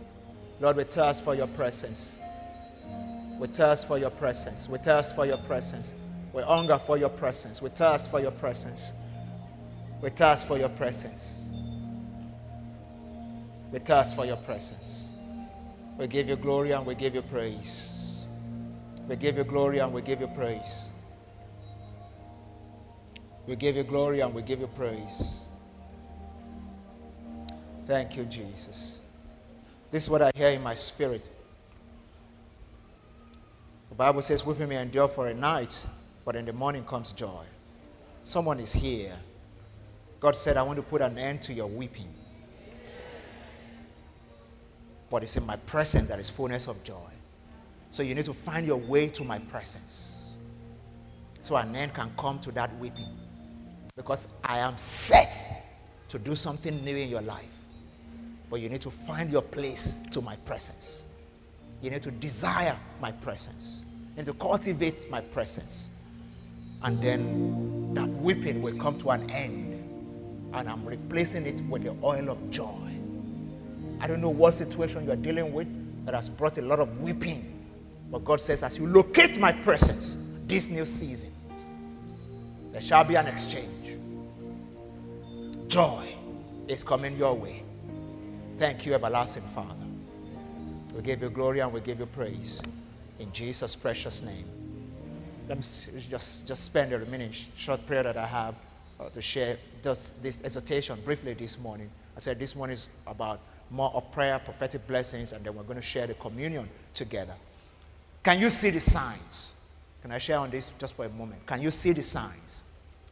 Lord, 0.60 0.76
we 0.76 0.84
thirst 0.84 1.24
for 1.24 1.34
your 1.34 1.48
presence. 1.48 2.18
We 3.40 3.48
thirst 3.48 3.88
for 3.88 3.98
your 3.98 4.10
presence. 4.10 4.68
We 4.68 4.78
thirst 4.78 5.16
for 5.16 5.26
your 5.26 5.38
presence. 5.38 5.92
We 6.32 6.44
hunger 6.44 6.80
for 6.86 6.98
your 6.98 7.08
presence. 7.08 7.60
We 7.60 7.70
thirst 7.70 8.06
for 8.12 8.20
your 8.20 8.30
presence. 8.30 8.92
We 10.00 10.10
thirst 10.10 10.46
for 10.46 10.56
your 10.56 10.68
presence. 10.68 11.40
We 13.72 13.78
thirst 13.78 14.14
for 14.14 14.26
your 14.26 14.36
presence. 14.36 15.06
We 15.96 16.06
give 16.06 16.28
you 16.28 16.36
glory 16.36 16.72
and 16.72 16.84
we 16.84 16.94
give 16.94 17.14
you 17.14 17.22
praise. 17.22 17.88
We 19.08 19.16
give 19.16 19.38
you 19.38 19.44
glory 19.44 19.78
and 19.78 19.92
we 19.92 20.02
give 20.02 20.20
you 20.20 20.26
praise. 20.28 20.88
We 23.46 23.56
give 23.56 23.76
you 23.76 23.82
glory 23.82 24.20
and 24.20 24.34
we 24.34 24.42
give 24.42 24.60
you 24.60 24.66
praise. 24.68 25.22
Thank 27.86 28.16
you, 28.16 28.24
Jesus. 28.24 28.98
This 29.90 30.04
is 30.04 30.10
what 30.10 30.22
I 30.22 30.30
hear 30.34 30.50
in 30.50 30.62
my 30.62 30.74
spirit. 30.74 31.22
The 33.88 33.94
Bible 33.94 34.22
says, 34.22 34.44
Weeping 34.46 34.68
may 34.68 34.76
endure 34.76 35.08
for 35.08 35.28
a 35.28 35.34
night, 35.34 35.84
but 36.24 36.36
in 36.36 36.44
the 36.44 36.52
morning 36.52 36.84
comes 36.84 37.12
joy. 37.12 37.44
Someone 38.24 38.60
is 38.60 38.72
here. 38.72 39.14
God 40.20 40.36
said, 40.36 40.56
I 40.56 40.62
want 40.62 40.76
to 40.76 40.82
put 40.82 41.02
an 41.02 41.18
end 41.18 41.42
to 41.42 41.52
your 41.52 41.66
weeping. 41.66 42.14
But 45.12 45.22
it's 45.22 45.36
in 45.36 45.44
my 45.44 45.56
presence 45.56 46.08
that 46.08 46.18
is 46.18 46.30
fullness 46.30 46.68
of 46.68 46.82
joy. 46.84 47.10
So 47.90 48.02
you 48.02 48.14
need 48.14 48.24
to 48.24 48.32
find 48.32 48.66
your 48.66 48.78
way 48.78 49.08
to 49.08 49.22
my 49.22 49.38
presence. 49.38 50.12
So 51.42 51.54
an 51.56 51.76
end 51.76 51.92
can 51.92 52.10
come 52.18 52.38
to 52.40 52.52
that 52.52 52.74
weeping. 52.78 53.14
Because 53.94 54.26
I 54.42 54.60
am 54.60 54.78
set 54.78 55.68
to 56.08 56.18
do 56.18 56.34
something 56.34 56.82
new 56.82 56.96
in 56.96 57.10
your 57.10 57.20
life. 57.20 57.50
But 58.48 58.60
you 58.60 58.70
need 58.70 58.80
to 58.80 58.90
find 58.90 59.30
your 59.30 59.42
place 59.42 59.96
to 60.12 60.22
my 60.22 60.36
presence. 60.36 61.04
You 61.82 61.90
need 61.90 62.02
to 62.04 62.10
desire 62.10 62.78
my 62.98 63.12
presence. 63.12 63.82
Need 64.16 64.24
to 64.24 64.32
cultivate 64.32 65.10
my 65.10 65.20
presence. 65.20 65.90
And 66.82 67.02
then 67.02 67.92
that 67.92 68.08
weeping 68.08 68.62
will 68.62 68.78
come 68.78 68.96
to 69.00 69.10
an 69.10 69.28
end. 69.28 69.74
And 70.54 70.70
I'm 70.70 70.86
replacing 70.86 71.46
it 71.46 71.60
with 71.66 71.84
the 71.84 71.94
oil 72.02 72.30
of 72.30 72.50
joy. 72.50 72.81
I 74.02 74.08
don't 74.08 74.20
know 74.20 74.30
what 74.30 74.54
situation 74.54 75.06
you're 75.06 75.14
dealing 75.14 75.52
with 75.52 75.68
that 76.06 76.14
has 76.14 76.28
brought 76.28 76.58
a 76.58 76.62
lot 76.62 76.80
of 76.80 77.00
weeping. 77.00 77.48
But 78.10 78.24
God 78.24 78.40
says, 78.40 78.64
as 78.64 78.76
you 78.76 78.88
locate 78.88 79.38
my 79.38 79.52
presence 79.52 80.18
this 80.48 80.68
new 80.68 80.84
season, 80.84 81.32
there 82.72 82.80
shall 82.80 83.04
be 83.04 83.14
an 83.14 83.28
exchange. 83.28 83.96
Joy 85.68 86.16
is 86.66 86.82
coming 86.82 87.16
your 87.16 87.34
way. 87.34 87.62
Thank 88.58 88.84
you, 88.84 88.92
everlasting 88.92 89.44
Father. 89.54 89.76
We 90.96 91.02
give 91.02 91.22
you 91.22 91.30
glory 91.30 91.60
and 91.60 91.72
we 91.72 91.80
give 91.80 92.00
you 92.00 92.06
praise. 92.06 92.60
In 93.20 93.32
Jesus' 93.32 93.76
precious 93.76 94.20
name. 94.20 94.44
Let 95.48 95.58
me 95.58 95.64
just, 96.10 96.48
just 96.48 96.64
spend 96.64 96.92
a 96.92 96.98
remaining 96.98 97.30
short 97.56 97.86
prayer 97.86 98.02
that 98.02 98.16
I 98.16 98.26
have 98.26 98.56
uh, 98.98 99.10
to 99.10 99.22
share 99.22 99.58
just 99.82 100.20
this 100.22 100.42
exhortation 100.42 100.98
briefly 101.04 101.34
this 101.34 101.56
morning. 101.56 101.88
I 102.16 102.20
said 102.20 102.40
this 102.40 102.56
morning 102.56 102.74
is 102.74 102.88
about 103.06 103.40
more 103.72 103.90
of 103.94 104.12
prayer, 104.12 104.38
prophetic 104.38 104.86
blessings, 104.86 105.32
and 105.32 105.44
then 105.44 105.54
we're 105.54 105.62
going 105.62 105.76
to 105.76 105.82
share 105.82 106.06
the 106.06 106.14
communion 106.14 106.68
together. 106.94 107.34
Can 108.22 108.38
you 108.38 108.50
see 108.50 108.70
the 108.70 108.80
signs? 108.80 109.48
Can 110.02 110.12
I 110.12 110.18
share 110.18 110.38
on 110.38 110.50
this 110.50 110.70
just 110.78 110.94
for 110.94 111.06
a 111.06 111.08
moment? 111.08 111.44
Can 111.46 111.62
you 111.62 111.70
see 111.70 111.92
the 111.92 112.02
signs? 112.02 112.62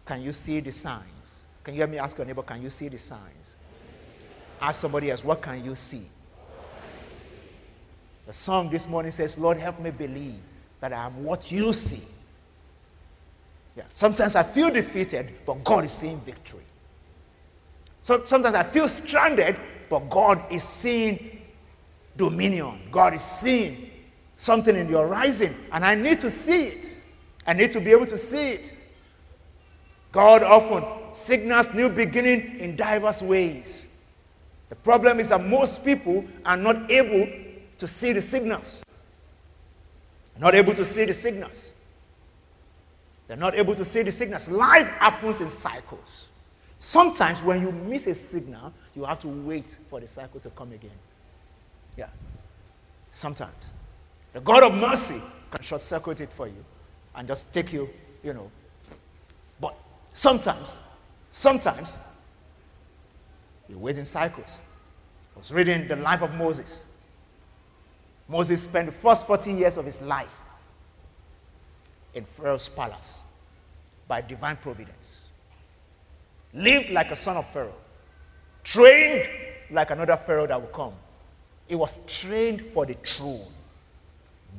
Can 0.05 0.23
you 0.23 0.33
see 0.33 0.61
the 0.61 0.71
signs? 0.71 1.41
Can 1.65 1.75
you 1.75 1.81
hear 1.81 1.87
me 1.87 1.99
ask 1.99 2.17
your 2.17 2.27
neighbor, 2.27 2.43
can 2.43 2.63
you 2.63 2.71
see 2.71 2.89
the 2.89 2.99
signs? 2.99 3.55
Ask 4.61 4.81
somebody 4.81 5.11
else, 5.11 5.25
what 5.25 5.41
can 5.41 5.65
you 5.65 5.75
see? 5.75 6.03
The 8.27 8.33
song 8.33 8.71
this 8.71 8.87
morning 8.87 9.13
says, 9.13 9.39
Lord, 9.39 9.57
help 9.57 9.81
me 9.81 9.91
believe 9.91 10.39
that 10.81 10.93
I 10.93 11.07
am 11.07 11.25
what 11.25 11.51
you 11.51 11.73
see. 11.73 12.03
Yeah. 13.77 13.85
Sometimes 13.95 14.37
I 14.37 14.43
feel 14.43 14.71
defeated, 14.71 15.33
but 15.47 15.65
God 15.65 15.85
is 15.85 15.93
seeing 15.93 16.19
victory. 16.21 16.65
So 18.03 18.25
sometimes 18.25 18.55
I 18.55 18.63
feel 18.63 18.89
stranded, 18.89 19.57
but 19.91 20.09
God 20.09 20.51
is 20.51 20.63
seeing 20.63 21.43
dominion. 22.17 22.81
God 22.91 23.13
is 23.13 23.21
seeing 23.21 23.91
something 24.39 24.75
in 24.75 24.91
the 24.91 24.99
horizon, 24.99 25.55
and 25.73 25.85
I 25.85 25.95
need 25.95 26.21
to 26.21 26.31
see 26.31 26.63
it. 26.63 26.91
I 27.47 27.53
need 27.53 27.73
to 27.73 27.81
be 27.81 27.91
able 27.91 28.07
to 28.07 28.17
see 28.17 28.53
it. 28.53 28.73
God 30.13 30.43
often 30.43 30.85
signals 31.13 31.75
new 31.75 31.89
beginning 31.89 32.59
in 32.59 32.77
diverse 32.77 33.21
ways. 33.21 33.89
The 34.71 34.77
problem 34.77 35.21
is 35.21 35.29
that 35.31 35.45
most 35.45 35.85
people 35.85 36.25
are 36.47 36.57
not 36.57 36.91
able 36.91 37.29
to 37.79 37.89
see 37.89 38.13
the 38.13 38.23
signals. 38.23 38.81
Not 40.39 40.55
able 40.55 40.73
to 40.73 40.85
see 40.85 41.05
the 41.05 41.13
signals. 41.13 41.73
They're 43.29 43.37
not 43.37 43.55
able 43.55 43.75
to 43.75 43.85
see 43.85 44.03
the 44.03 44.13
signals. 44.13 44.49
Life 44.49 44.87
happens 44.87 45.41
in 45.41 45.51
cycles. 45.51 46.29
Sometimes 46.81 47.43
when 47.43 47.61
you 47.61 47.71
miss 47.71 48.07
a 48.07 48.15
signal, 48.15 48.73
you 48.97 49.05
have 49.05 49.21
to 49.21 49.29
wait 49.29 49.77
for 49.91 50.01
the 50.01 50.07
cycle 50.07 50.41
to 50.41 50.49
come 50.51 50.73
again. 50.73 50.91
Yeah. 51.97 52.09
Sometimes. 53.13 53.73
The 54.33 54.41
God 54.41 54.63
of 54.63 54.75
mercy 54.75 55.21
can 55.51 55.63
short 55.63 55.83
circuit 55.83 56.23
it 56.23 56.33
for 56.33 56.47
you 56.49 56.65
and 57.15 57.29
just 57.29 57.53
take 57.53 57.71
you, 57.71 57.91
you 58.25 58.33
know. 58.33 58.51
But 59.61 59.77
sometimes, 60.15 60.79
sometimes, 61.33 61.99
you 63.69 63.79
wait 63.79 63.99
in 63.99 64.07
cycles. 64.07 64.57
I 65.37 65.39
was 65.39 65.53
reading 65.53 65.87
the 65.87 65.97
life 65.97 66.23
of 66.23 66.33
Moses. 66.35 66.85
Moses 68.27 68.63
spent 68.63 68.87
the 68.87 68.93
first 68.93 69.27
40 69.27 69.53
years 69.53 69.77
of 69.77 69.85
his 69.85 70.01
life 70.01 70.41
in 72.15 72.25
Pharaoh's 72.25 72.71
palace 72.71 73.19
by 74.09 74.23
divine 74.23 74.57
providence. 74.57 75.20
Lived 76.55 76.91
like 76.91 77.11
a 77.11 77.17
son 77.17 77.37
of 77.37 77.49
Pharaoh. 77.53 77.75
Trained 78.65 79.29
like 79.71 79.91
another 79.91 80.17
Pharaoh 80.17 80.47
that 80.47 80.61
will 80.61 80.69
come. 80.69 80.93
He 81.67 81.75
was 81.75 81.99
trained 82.07 82.63
for 82.73 82.85
the 82.85 82.95
throne. 83.05 83.47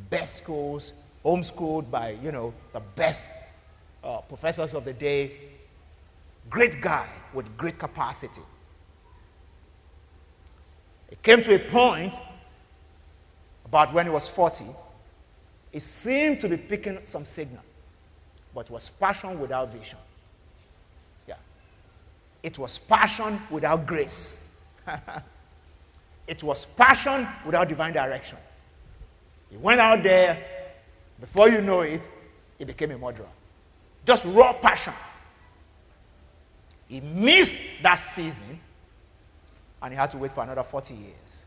Best 0.09 0.37
schools, 0.37 0.93
homeschooled 1.25 1.91
by, 1.91 2.11
you 2.23 2.31
know, 2.31 2.53
the 2.73 2.79
best 2.79 3.31
uh, 4.03 4.19
professors 4.21 4.73
of 4.73 4.85
the 4.85 4.93
day. 4.93 5.33
Great 6.49 6.81
guy 6.81 7.07
with 7.33 7.55
great 7.57 7.77
capacity. 7.77 8.41
It 11.09 11.21
came 11.21 11.41
to 11.41 11.55
a 11.55 11.59
point 11.59 12.15
about 13.65 13.93
when 13.93 14.05
he 14.05 14.11
was 14.11 14.27
40, 14.27 14.65
he 15.71 15.79
seemed 15.79 16.41
to 16.41 16.49
be 16.49 16.57
picking 16.57 16.99
some 17.05 17.23
signal, 17.23 17.63
but 18.53 18.69
was 18.69 18.89
passion 18.99 19.39
without 19.39 19.71
vision. 19.71 19.97
It 22.43 22.57
was 22.57 22.77
passion 22.77 23.41
without 23.49 23.85
grace. 23.85 24.51
it 26.27 26.43
was 26.43 26.65
passion 26.65 27.27
without 27.45 27.69
divine 27.69 27.93
direction. 27.93 28.37
He 29.49 29.57
went 29.57 29.79
out 29.79 30.01
there, 30.01 30.43
before 31.19 31.49
you 31.49 31.61
know 31.61 31.81
it, 31.81 32.07
he 32.57 32.65
became 32.65 32.91
a 32.91 32.97
murderer. 32.97 33.27
Just 34.05 34.25
raw 34.25 34.53
passion. 34.53 34.93
He 36.87 36.99
missed 37.01 37.57
that 37.83 37.95
season 37.95 38.59
and 39.81 39.93
he 39.93 39.97
had 39.97 40.09
to 40.11 40.17
wait 40.17 40.31
for 40.31 40.43
another 40.43 40.63
40 40.63 40.93
years. 40.93 41.45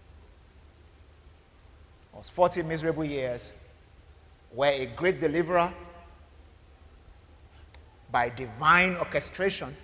It 2.13 2.17
was 2.17 2.29
40 2.29 2.63
miserable 2.63 3.05
years 3.05 3.53
where 4.55 4.73
a 4.73 4.87
great 4.87 5.21
deliverer, 5.21 5.73
by 8.11 8.29
divine 8.29 8.97
orchestration, 8.97 9.77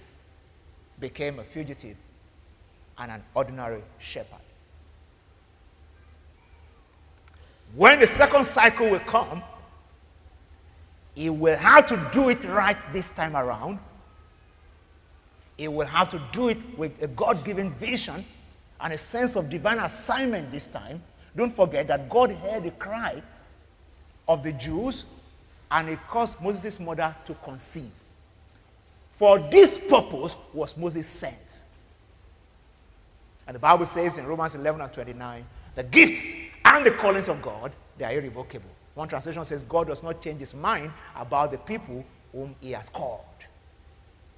became 1.01 1.39
a 1.39 1.45
fugitive 1.45 1.97
and 2.99 3.11
an 3.11 3.23
ordinary 3.35 3.83
shepherd. 3.99 4.39
When 7.75 8.01
the 8.01 8.07
second 8.07 8.45
cycle 8.45 8.91
will 8.91 9.01
come, 9.01 9.43
he 11.15 11.31
will 11.31 11.57
have 11.57 11.87
to 11.87 12.11
do 12.13 12.29
it 12.29 12.45
right 12.45 12.77
this 12.93 13.11
time 13.11 13.37
around. 13.37 13.79
He 15.57 15.69
will 15.69 15.87
have 15.87 16.09
to 16.11 16.23
do 16.33 16.49
it 16.49 16.59
with 16.79 16.93
a 17.03 17.07
God 17.07 17.45
given 17.45 17.73
vision 17.75 18.25
and 18.81 18.93
a 18.93 18.99
sense 18.99 19.37
of 19.37 19.51
divine 19.51 19.79
assignment 19.79 20.51
this 20.51 20.67
time. 20.67 21.03
Don't 21.37 21.53
forget 21.53 21.87
that 21.89 22.09
God 22.09 22.33
heard 22.33 22.65
the 22.65 22.71
cry 22.73 23.23
of 24.27 24.43
the 24.43 24.53
Jews 24.53 25.05
and 25.71 25.89
it 25.89 25.99
caused 26.09 26.41
Moses' 26.41 26.81
mother 26.81 27.15
to 27.27 27.35
conceive. 27.35 27.91
For 29.21 29.39
this 29.39 29.79
purpose 29.79 30.35
was 30.55 30.75
Moses 30.79 31.07
sent. 31.07 31.63
And 33.47 33.55
the 33.55 33.59
Bible 33.59 33.85
says 33.85 34.17
in 34.17 34.25
Romans 34.25 34.55
11 34.55 34.81
and 34.81 34.91
29, 34.91 35.45
the 35.75 35.83
gifts 35.83 36.33
and 36.65 36.87
the 36.87 36.93
callings 36.93 37.29
of 37.29 37.43
God, 37.43 37.71
they 37.99 38.07
are 38.07 38.13
irrevocable. 38.15 38.71
One 38.95 39.09
translation 39.09 39.45
says 39.45 39.63
God 39.65 39.89
does 39.89 40.03
not 40.03 40.23
change 40.23 40.41
his 40.41 40.55
mind 40.55 40.91
about 41.15 41.51
the 41.51 41.59
people 41.59 42.03
whom 42.33 42.55
he 42.63 42.71
has 42.71 42.89
called. 42.89 43.21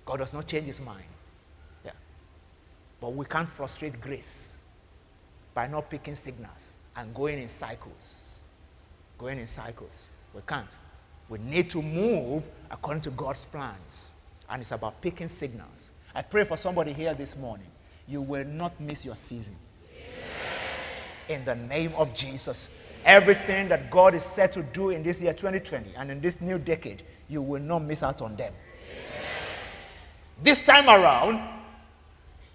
God 0.05 0.17
does 0.17 0.35
not 0.35 0.49
change 0.49 0.67
his 0.67 0.81
mind. 0.81 1.05
Yeah. 1.85 1.93
But 3.01 3.15
we 3.15 3.25
can't 3.27 3.49
frustrate 3.49 4.01
grace 4.01 4.55
by 5.55 5.69
not 5.69 5.91
picking 5.91 6.17
signals 6.17 6.75
and 6.97 7.15
going 7.15 7.39
in 7.39 7.49
cycles. 7.49 8.41
Going 9.17 9.39
in 9.39 9.47
cycles. 9.47 10.07
We 10.35 10.41
can't. 10.45 10.77
We 11.29 11.39
need 11.39 11.71
to 11.71 11.81
move 11.81 12.43
according 12.69 13.03
to 13.03 13.11
God's 13.11 13.45
plans. 13.45 14.15
And 14.53 14.61
it's 14.61 14.73
about 14.73 15.01
picking 15.01 15.29
signals. 15.29 15.91
I 16.15 16.21
pray 16.21 16.45
for 16.45 16.59
somebody 16.59 16.93
here 16.93 17.15
this 17.15 17.37
morning. 17.37 17.69
You 18.07 18.21
will 18.21 18.45
not 18.45 18.79
miss 18.79 19.03
your 19.03 19.17
season. 19.17 19.57
In 21.29 21.43
the 21.47 21.55
name 21.55 21.95
of 21.97 22.13
Jesus. 22.13 22.69
Everything 23.07 23.69
that 23.71 23.91
God 23.91 24.15
is 24.15 24.23
set 24.23 24.53
to 24.53 24.63
do 24.63 24.91
in 24.91 25.03
this 25.03 25.23
year 25.23 25.33
2020 25.33 25.95
and 25.97 26.11
in 26.11 26.21
this 26.21 26.41
new 26.43 26.59
decade, 26.59 27.03
you 27.31 27.41
will 27.41 27.63
not 27.63 27.81
miss 27.81 28.03
out 28.03 28.21
on 28.21 28.37
them. 28.37 28.53
This 30.43 30.61
time 30.61 30.89
around, 30.89 31.41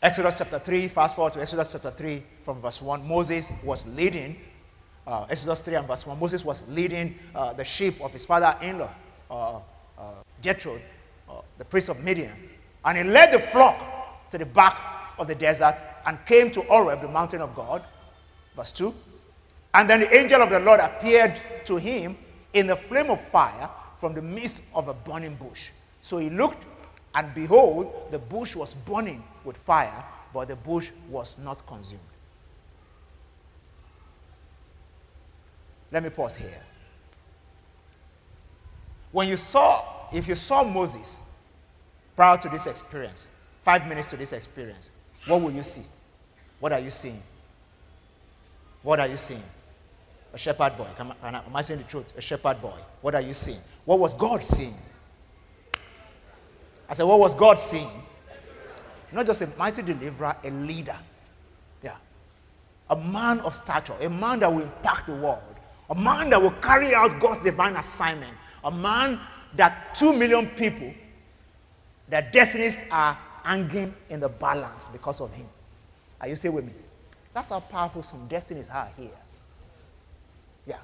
Exodus 0.01 0.36
chapter 0.38 0.60
3, 0.60 0.89
fast 0.89 1.16
forward 1.16 1.34
to 1.34 1.42
Exodus 1.42 1.72
chapter 1.72 1.89
3 1.89 2.24
from 2.46 2.62
verse 2.62 2.80
1, 2.80 3.08
Moses 3.08 3.51
was 3.63 3.86
leading, 3.88 4.38
uh, 5.08 5.25
Exodus 5.30 5.62
3 5.62 5.75
and 5.75 5.88
verse 5.88 6.06
1, 6.06 6.20
Moses 6.20 6.46
was 6.46 6.62
leading 6.70 7.16
uh, 7.34 7.54
the 7.54 7.63
sheep 7.63 8.00
of 8.01 8.13
his 8.13 8.24
father 8.24 8.56
in 8.62 8.77
law, 8.77 8.92
uh, 9.32 9.60
uh, 10.00 10.12
Jethro, 10.42 10.80
uh, 11.30 11.42
the 11.58 11.66
priest 11.66 11.90
of 11.90 12.04
Midian. 12.04 12.34
And 12.86 12.98
he 12.98 13.04
led 13.04 13.32
the 13.32 13.40
flock 13.40 14.30
to 14.32 14.38
the 14.38 14.46
back 14.46 14.78
of 15.18 15.28
the 15.28 15.36
desert 15.36 15.76
and 16.06 16.18
came 16.26 16.52
to 16.52 16.62
Horeb, 16.63 17.02
the 17.02 17.08
mountain 17.08 17.42
of 17.42 17.56
God. 17.56 17.84
Verse 18.56 18.72
2. 18.72 18.94
And 19.74 19.90
then 19.90 20.00
the 20.00 20.16
angel 20.16 20.42
of 20.42 20.50
the 20.50 20.60
Lord 20.60 20.80
appeared 20.80 21.42
to 21.66 21.78
him 21.78 22.18
in 22.54 22.68
the 22.68 22.76
flame 22.76 23.10
of 23.10 23.22
fire 23.22 23.70
from 23.98 24.13
the 24.13 24.22
midst 24.22 24.62
of 24.74 24.88
a 24.88 24.94
burning 24.94 25.36
bush. 25.36 25.70
So 26.02 26.18
he 26.18 26.30
looked, 26.30 26.63
and 27.16 27.34
behold, 27.34 28.08
the 28.12 28.20
bush 28.20 28.56
was 28.56 28.74
burning 28.74 29.24
with 29.44 29.58
fire, 29.58 30.04
but 30.34 30.48
the 30.48 30.56
bush 30.56 30.90
was 31.10 31.36
not 31.44 31.66
consumed. 31.68 32.00
Let 35.92 36.04
me 36.04 36.10
pause 36.10 36.36
here. 36.36 36.63
When 39.12 39.28
you 39.28 39.38
saw, 39.38 39.84
if 40.12 40.28
you 40.28 40.36
saw 40.36 40.63
Moses 40.63 41.20
prior 42.15 42.38
to 42.38 42.50
this 42.50 42.65
experience, 42.67 43.28
five 43.63 43.88
minutes 43.88 44.08
to 44.08 44.17
this 44.17 44.34
experience, 44.34 44.91
what 45.26 45.41
will 45.41 45.52
you 45.52 45.63
see? 45.63 45.84
What 46.60 46.74
are 46.74 46.80
you 46.80 46.89
seeing? 46.89 47.22
What 48.84 49.00
are 49.00 49.08
you 49.08 49.17
seeing? 49.17 49.43
A 50.34 50.38
shepherd 50.38 50.78
boy. 50.78 50.88
Am 51.00 51.13
I, 51.22 51.41
am 51.46 51.63
saying 51.63 51.82
the 51.82 51.86
truth? 51.88 52.06
A 52.17 52.22
shepherd 52.22 52.62
boy. 52.62 52.78
What 53.02 53.15
are 53.15 53.22
you 53.22 53.34
seeing? 53.34 53.60
What 53.86 54.00
was 54.00 54.13
God 54.13 54.43
seeing? 54.43 54.76
I 56.89 56.93
said, 56.93 57.04
What 57.04 57.20
was 57.20 57.36
God 57.36 57.60
seeing? 57.60 57.89
Not 59.12 59.26
just 59.26 59.41
a 59.41 59.48
mighty 59.58 59.82
deliverer, 59.82 60.36
a 60.43 60.52
leader. 60.52 60.98
Yeah. 61.82 61.96
A 62.89 62.96
man 62.96 63.39
of 63.41 63.56
stature, 63.56 63.96
a 64.00 64.10
man 64.10 64.39
that 64.41 64.54
will 64.54 64.63
impact 64.63 65.08
the 65.08 65.15
world, 65.15 65.41
a 65.89 65.96
man 65.96 66.30
that 66.30 66.41
will 66.41 66.52
carry 66.52 66.93
out 66.93 67.20
God's 67.20 67.43
divine 67.43 67.76
assignment, 67.76 68.34
a 68.63 68.72
man 68.72 69.20
that 69.56 69.96
two 69.96 70.14
million 70.14 70.48
people, 70.48 70.94
their 72.08 72.22
destinies 72.22 72.84
are 72.92 73.18
hanging 73.44 73.94
in 74.10 74.20
the 74.20 74.30
balance 74.30 74.88
because 74.90 75.22
of 75.22 75.34
him. 75.34 75.48
Are 76.20 76.28
you 76.28 76.36
still 76.36 76.54
with 76.54 76.66
me? 76.66 76.74
That's 77.34 77.50
how 77.50 77.60
powerful 77.60 78.02
some 78.02 78.28
destinies 78.28 78.70
are 78.70 78.90
here. 78.98 79.10
Yeah. 80.66 80.80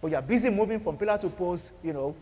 But 0.00 0.10
you're 0.10 0.22
busy 0.22 0.50
moving 0.50 0.80
from 0.80 0.96
pillar 0.96 1.18
to 1.18 1.28
post, 1.28 1.70
you 1.82 1.92
know, 1.92 2.14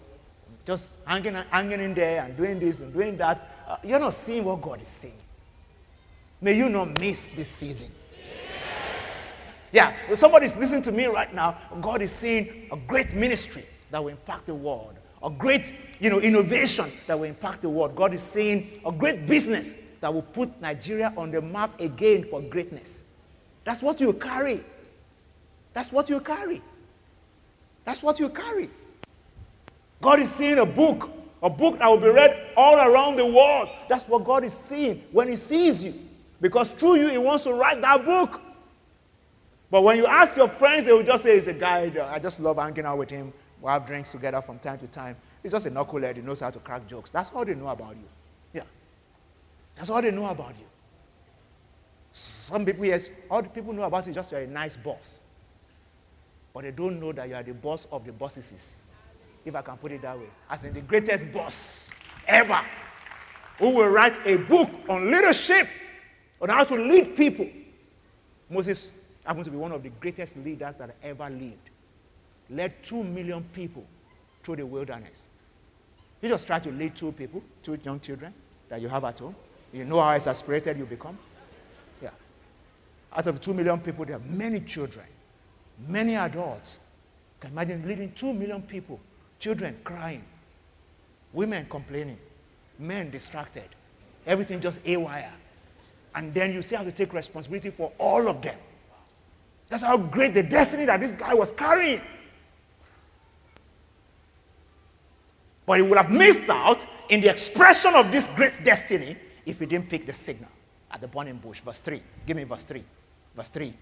just 0.66 0.92
hanging, 1.06 1.34
hanging 1.34 1.80
in 1.80 1.94
there 1.94 2.22
and 2.22 2.36
doing 2.36 2.60
this 2.60 2.80
and 2.80 2.92
doing 2.92 3.16
that. 3.16 3.50
Uh, 3.66 3.76
you're 3.82 3.98
not 3.98 4.14
seeing 4.14 4.44
what 4.44 4.60
God 4.60 4.80
is 4.80 4.88
seeing. 4.88 5.14
May 6.40 6.56
you 6.56 6.68
not 6.68 6.98
miss 6.98 7.28
this 7.28 7.48
season. 7.48 7.90
Yeah, 9.72 9.96
if 10.10 10.18
somebody's 10.18 10.56
listening 10.56 10.82
to 10.82 10.92
me 10.92 11.06
right 11.06 11.32
now, 11.34 11.56
God 11.80 12.02
is 12.02 12.12
seeing 12.12 12.68
a 12.70 12.76
great 12.76 13.14
ministry 13.14 13.64
that 13.90 14.02
will 14.02 14.10
impact 14.10 14.46
the 14.46 14.54
world, 14.54 14.94
a 15.22 15.30
great 15.30 15.72
you 16.00 16.10
know, 16.10 16.20
innovation 16.20 16.90
that 17.06 17.18
will 17.18 17.26
impact 17.26 17.62
the 17.62 17.68
world. 17.68 17.94
God 17.94 18.12
is 18.12 18.22
seeing 18.22 18.80
a 18.84 18.90
great 18.90 19.26
business 19.26 19.74
that 20.00 20.12
will 20.12 20.22
put 20.22 20.60
Nigeria 20.60 21.12
on 21.16 21.30
the 21.30 21.40
map 21.40 21.80
again 21.80 22.24
for 22.24 22.42
greatness. 22.42 23.04
That's 23.64 23.82
what 23.82 24.00
you 24.00 24.12
carry. 24.12 24.64
That's 25.74 25.92
what 25.92 26.10
you 26.10 26.18
carry. 26.20 26.60
That's 27.84 28.02
what 28.02 28.18
you 28.18 28.28
carry. 28.28 28.68
God 30.00 30.18
is 30.18 30.30
seeing 30.30 30.58
a 30.58 30.66
book, 30.66 31.08
a 31.40 31.48
book 31.48 31.78
that 31.78 31.86
will 31.86 31.98
be 31.98 32.08
read 32.08 32.48
all 32.56 32.76
around 32.76 33.16
the 33.16 33.24
world. 33.24 33.68
That's 33.88 34.06
what 34.08 34.24
God 34.24 34.42
is 34.42 34.52
seeing 34.52 35.04
when 35.12 35.28
He 35.28 35.36
sees 35.36 35.84
you. 35.84 35.94
Because 36.40 36.72
through 36.72 36.96
you, 36.96 37.08
He 37.08 37.18
wants 37.18 37.44
to 37.44 37.54
write 37.54 37.80
that 37.82 38.04
book. 38.04 38.40
But 39.70 39.82
when 39.82 39.96
you 39.96 40.06
ask 40.06 40.36
your 40.36 40.48
friends, 40.48 40.84
they 40.86 40.92
will 40.92 41.04
just 41.04 41.22
say, 41.22 41.36
He's 41.36 41.46
a 41.46 41.52
guy, 41.52 41.92
I 42.12 42.18
just 42.18 42.40
love 42.40 42.56
hanging 42.58 42.84
out 42.84 42.98
with 42.98 43.08
him. 43.08 43.32
We 43.62 43.68
have 43.68 43.86
drinks 43.86 44.10
together 44.10 44.42
from 44.42 44.58
time 44.58 44.78
to 44.80 44.88
time. 44.88 45.16
He's 45.42 45.52
just 45.52 45.66
a 45.66 45.70
knucklehead. 45.70 46.16
He 46.16 46.22
knows 46.22 46.40
how 46.40 46.50
to 46.50 46.58
crack 46.58 46.86
jokes. 46.88 47.10
That's 47.10 47.30
all 47.30 47.44
they 47.44 47.54
know 47.54 47.68
about 47.68 47.94
you. 47.94 48.08
Yeah. 48.52 48.64
That's 49.76 49.88
all 49.88 50.02
they 50.02 50.10
know 50.10 50.26
about 50.26 50.50
you. 50.58 50.66
Some 52.12 52.66
people, 52.66 52.84
yes, 52.84 53.08
all 53.30 53.40
the 53.40 53.48
people 53.48 53.72
know 53.72 53.84
about 53.84 54.06
you 54.06 54.12
just 54.12 54.32
you're 54.32 54.40
a 54.40 54.46
nice 54.48 54.76
boss. 54.76 55.20
But 56.52 56.64
they 56.64 56.72
don't 56.72 57.00
know 57.00 57.12
that 57.12 57.28
you 57.28 57.36
are 57.36 57.42
the 57.42 57.54
boss 57.54 57.86
of 57.92 58.04
the 58.04 58.12
bosses, 58.12 58.84
if 59.44 59.54
I 59.54 59.62
can 59.62 59.76
put 59.76 59.92
it 59.92 60.02
that 60.02 60.18
way. 60.18 60.26
As 60.50 60.64
in 60.64 60.74
the 60.74 60.80
greatest 60.80 61.30
boss 61.32 61.88
ever, 62.26 62.60
who 63.58 63.70
will 63.70 63.88
write 63.88 64.26
a 64.26 64.36
book 64.36 64.68
on 64.88 65.08
leadership, 65.08 65.68
on 66.40 66.48
how 66.48 66.64
to 66.64 66.74
lead 66.74 67.16
people. 67.16 67.48
Moses 68.50 68.92
happens 69.24 69.46
to 69.46 69.52
be 69.52 69.56
one 69.56 69.70
of 69.70 69.84
the 69.84 69.88
greatest 69.88 70.36
leaders 70.36 70.76
that 70.76 70.96
ever 71.02 71.30
lived. 71.30 71.70
Led 72.52 72.82
two 72.82 73.02
million 73.02 73.44
people 73.52 73.84
through 74.42 74.56
the 74.56 74.66
wilderness. 74.66 75.22
You 76.20 76.28
just 76.28 76.46
try 76.46 76.58
to 76.58 76.70
lead 76.70 76.96
two 76.96 77.12
people, 77.12 77.42
two 77.62 77.78
young 77.82 77.98
children 78.00 78.32
that 78.68 78.80
you 78.80 78.88
have 78.88 79.04
at 79.04 79.18
home. 79.18 79.34
You 79.72 79.84
know 79.84 80.00
how 80.00 80.10
exasperated 80.14 80.76
you 80.78 80.84
become. 80.84 81.18
Yeah. 82.00 82.10
Out 83.12 83.26
of 83.26 83.40
two 83.40 83.54
million 83.54 83.80
people, 83.80 84.04
there 84.04 84.16
are 84.16 84.22
many 84.28 84.60
children 84.60 85.06
Many 85.88 86.16
adults 86.16 86.78
can 87.40 87.50
imagine 87.52 87.86
leading 87.86 88.12
two 88.12 88.32
million 88.32 88.62
people, 88.62 89.00
children 89.38 89.78
crying, 89.84 90.24
women 91.32 91.66
complaining, 91.68 92.18
men 92.78 93.10
distracted, 93.10 93.68
everything 94.26 94.60
just 94.60 94.80
haywire. 94.82 95.32
And 96.14 96.32
then 96.34 96.52
you 96.52 96.62
still 96.62 96.78
have 96.78 96.86
to 96.86 96.92
take 96.92 97.12
responsibility 97.12 97.70
for 97.70 97.90
all 97.98 98.28
of 98.28 98.42
them. 98.42 98.56
That's 99.68 99.82
how 99.82 99.96
great 99.96 100.34
the 100.34 100.42
destiny 100.42 100.84
that 100.84 101.00
this 101.00 101.12
guy 101.12 101.34
was 101.34 101.52
carrying. 101.52 102.02
But 105.66 105.78
he 105.78 105.82
would 105.82 105.98
have 105.98 106.10
missed 106.10 106.48
out 106.48 106.84
in 107.08 107.20
the 107.20 107.30
expression 107.30 107.94
of 107.94 108.10
this 108.10 108.28
great 108.34 108.64
destiny 108.64 109.16
if 109.46 109.58
he 109.58 109.66
didn't 109.66 109.88
pick 109.88 110.06
the 110.06 110.12
signal 110.12 110.50
at 110.90 111.00
the 111.00 111.08
burning 111.08 111.36
bush. 111.36 111.60
Verse 111.60 111.80
3. 111.80 112.02
Give 112.26 112.36
me 112.36 112.44
verse 112.44 112.64
3. 112.64 112.82
Verse 113.34 113.48
3. 113.48 113.74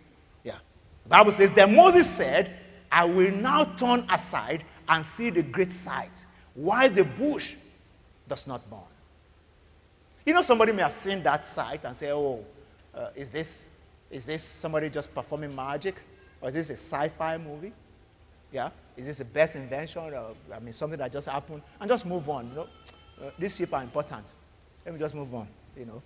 Yeah. 0.45 0.57
The 1.05 1.09
Bible 1.09 1.33
says, 1.33 1.51
Then 1.51 1.75
Moses 1.75 2.09
said, 2.09 2.57
I 2.91 3.05
will 3.05 3.33
now 3.33 3.65
turn 3.65 4.07
aside 4.11 4.65
and 4.89 5.05
see 5.05 5.31
the 5.31 5.43
great 5.43 5.71
sight, 5.71 6.25
why 6.55 6.89
the 6.89 7.05
bush 7.05 7.55
does 8.29 8.47
not 8.47 8.69
burn. 8.69 8.81
You 10.27 10.35
know, 10.35 10.43
somebody 10.43 10.73
may 10.73 10.83
have 10.83 10.93
seen 10.93 11.23
that 11.23 11.47
sight 11.47 11.85
and 11.85 11.97
say, 11.97 12.11
Oh, 12.11 12.45
uh, 12.95 13.11
is, 13.15 13.31
this, 13.31 13.67
is 14.11 14.27
this 14.27 14.43
somebody 14.43 14.91
just 14.91 15.15
performing 15.15 15.55
magic? 15.55 15.97
Or 16.41 16.49
is 16.49 16.55
this 16.55 16.71
a 16.71 16.75
sci 16.77 17.09
fi 17.09 17.39
movie? 17.39 17.73
Yeah? 18.53 18.71
Is 18.97 19.07
this 19.07 19.19
the 19.19 19.25
best 19.25 19.57
invention? 19.57 20.03
Or, 20.03 20.35
I 20.55 20.59
mean, 20.59 20.73
something 20.73 20.99
that 20.99 21.13
just 21.13 21.29
happened? 21.29 21.63
And 21.81 21.91
just 21.91 22.05
move 22.05 22.29
on. 22.29 22.49
You 22.49 22.55
know? 22.55 22.69
Uh, 23.23 23.31
these 23.39 23.57
sheep 23.57 23.73
are 23.73 23.83
important. 23.83 24.35
Let 24.85 24.95
me 24.95 25.01
just 25.01 25.15
move 25.15 25.35
on. 25.35 25.49
You 25.77 25.87
know? 25.87 26.03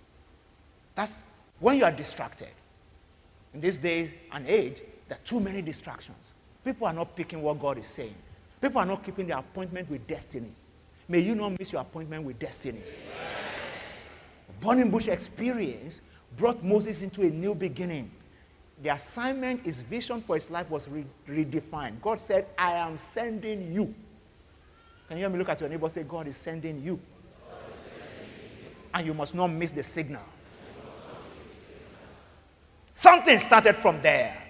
That's 0.95 1.23
when 1.59 1.77
you 1.77 1.85
are 1.85 1.91
distracted. 1.91 2.49
In 3.53 3.61
this 3.61 3.77
day 3.77 4.13
and 4.31 4.47
age, 4.47 4.81
there 5.07 5.17
are 5.17 5.25
too 5.25 5.39
many 5.39 5.61
distractions. 5.61 6.33
People 6.63 6.87
are 6.87 6.93
not 6.93 7.15
picking 7.15 7.41
what 7.41 7.59
God 7.59 7.77
is 7.77 7.87
saying. 7.87 8.15
People 8.61 8.79
are 8.79 8.85
not 8.85 9.03
keeping 9.03 9.27
their 9.27 9.37
appointment 9.37 9.89
with 9.89 10.05
destiny. 10.07 10.51
May 11.07 11.19
you 11.19 11.35
not 11.35 11.57
miss 11.59 11.71
your 11.71 11.81
appointment 11.81 12.23
with 12.23 12.39
destiny. 12.39 12.81
The 14.47 14.65
burning 14.65 14.89
bush 14.89 15.07
experience 15.07 16.01
brought 16.35 16.63
Moses 16.63 17.01
into 17.01 17.21
a 17.21 17.29
new 17.29 17.53
beginning. 17.53 18.11
The 18.83 18.89
assignment, 18.93 19.65
his 19.65 19.81
vision 19.81 20.21
for 20.21 20.35
his 20.35 20.49
life 20.49 20.69
was 20.69 20.87
re- 20.87 21.05
redefined. 21.27 22.01
God 22.01 22.19
said, 22.19 22.47
I 22.57 22.73
am 22.73 22.97
sending 22.97 23.71
you. 23.71 23.93
Can 25.07 25.17
you 25.17 25.23
hear 25.23 25.29
me 25.29 25.39
look 25.39 25.49
at 25.49 25.59
your 25.61 25.69
neighbor 25.69 25.87
say, 25.87 26.03
God 26.03 26.27
is 26.27 26.37
sending 26.37 26.81
you? 26.83 26.99
And 28.93 29.05
you 29.05 29.13
must 29.13 29.35
not 29.35 29.47
miss 29.47 29.71
the 29.71 29.83
signal. 29.83 30.23
Something 32.93 33.39
started 33.39 33.75
from 33.77 34.01
there. 34.01 34.41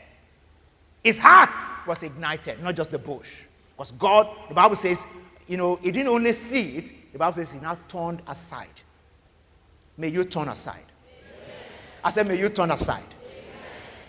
His 1.03 1.17
heart 1.17 1.51
was 1.87 2.03
ignited, 2.03 2.61
not 2.61 2.75
just 2.75 2.91
the 2.91 2.99
bush. 2.99 3.31
Because 3.75 3.91
God, 3.91 4.27
the 4.47 4.55
Bible 4.55 4.75
says, 4.75 5.05
you 5.47 5.57
know, 5.57 5.75
he 5.77 5.91
didn't 5.91 6.09
only 6.09 6.31
see 6.31 6.77
it, 6.77 7.11
the 7.11 7.19
Bible 7.19 7.33
says 7.33 7.51
he 7.51 7.59
now 7.59 7.77
turned 7.87 8.21
aside. 8.27 8.81
May 9.97 10.09
you 10.09 10.25
turn 10.25 10.47
aside. 10.47 10.85
I 12.03 12.09
said, 12.11 12.27
may 12.27 12.37
you 12.37 12.49
turn 12.49 12.71
aside. 12.71 13.14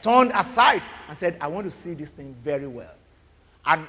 Turned 0.06 0.30
aside 0.36 0.82
and 1.08 1.18
said, 1.18 1.36
I 1.40 1.48
want 1.48 1.64
to 1.64 1.70
see 1.72 1.92
this 1.94 2.12
thing 2.12 2.32
very 2.44 2.68
well. 2.68 2.94
And 3.64 3.88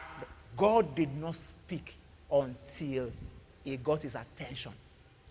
God 0.57 0.95
did 0.95 1.15
not 1.15 1.35
speak 1.35 1.93
until 2.31 3.11
he 3.63 3.77
got 3.77 4.01
his 4.01 4.15
attention 4.15 4.71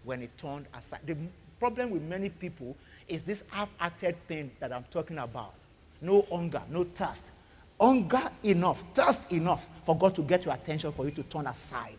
when 0.05 0.21
he 0.21 0.29
turned 0.39 0.67
aside. 0.73 1.01
The 1.05 1.17
problem 1.59 1.91
with 1.91 2.03
many 2.03 2.29
people 2.29 2.77
is 3.09 3.25
this 3.25 3.43
half-hearted 3.51 4.15
thing 4.29 4.53
that 4.61 4.73
I'm 4.73 4.85
talking 4.93 5.19
about. 5.19 5.55
No 6.01 6.25
hunger, 6.31 6.63
no 6.71 6.85
thirst. 6.85 7.33
Hunger 7.81 8.31
enough, 8.45 8.85
thirst 8.95 9.33
enough 9.33 9.67
for 9.85 9.99
God 9.99 10.15
to 10.15 10.23
get 10.23 10.45
your 10.45 10.55
attention 10.55 10.93
for 10.93 11.05
you 11.05 11.11
to 11.11 11.25
turn 11.25 11.49
aside. 11.49 11.99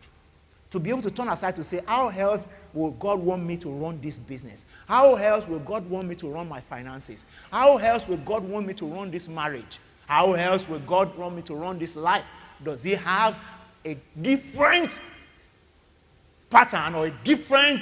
To 0.78 0.80
be 0.80 0.92
able 0.92 1.02
to 1.02 1.10
turn 1.10 1.28
aside 1.30 1.56
to 1.56 1.63
say, 1.63 1.82
how 1.88 2.10
else 2.10 2.46
will 2.72 2.92
God 2.92 3.20
want 3.20 3.44
me 3.44 3.58
to 3.58 3.72
run 3.72 4.00
this 4.00 4.20
business? 4.20 4.63
How 4.88 5.16
else 5.16 5.48
will 5.48 5.58
God 5.58 5.90
want 5.90 6.08
me 6.08 6.13
to 6.13 6.30
run 6.30 6.48
my 6.48 6.62
finances? 6.62 7.26
How 7.52 7.78
else 7.78 8.08
will 8.08 8.18
God 8.18 8.44
want 8.44 8.68
me 8.68 8.76
to 8.76 8.86
run 8.86 9.10
this 9.10 9.28
marriage? 9.28 9.80
How 10.06 10.34
else 10.34 10.70
will 10.70 10.80
God 10.82 11.18
want 11.18 11.36
me 11.36 11.42
to 11.42 11.56
run 11.56 11.80
this 11.80 11.96
life? 11.96 12.26
Does 12.63 12.84
he 12.84 12.92
have 12.92 13.36
a 13.86 13.98
different 14.22 15.00
pattern 16.52 16.94
or 16.94 17.08
a 17.08 17.12
different 17.24 17.82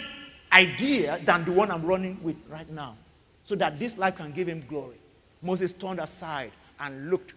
idea 0.54 1.20
than 1.26 1.44
the 1.44 1.52
one 1.52 1.72
I'm 1.72 1.86
running 1.86 2.18
with 2.24 2.38
right 2.50 2.70
now? 2.72 2.96
so 3.46 3.56
that 3.56 3.80
this 3.80 3.98
life 3.98 4.16
can 4.16 4.32
give 4.32 4.50
him 4.50 4.64
glory. 4.68 4.98
Moses 5.42 5.72
turned 5.72 6.00
aside 6.00 6.52
and 6.80 7.10
looked. 7.12 7.34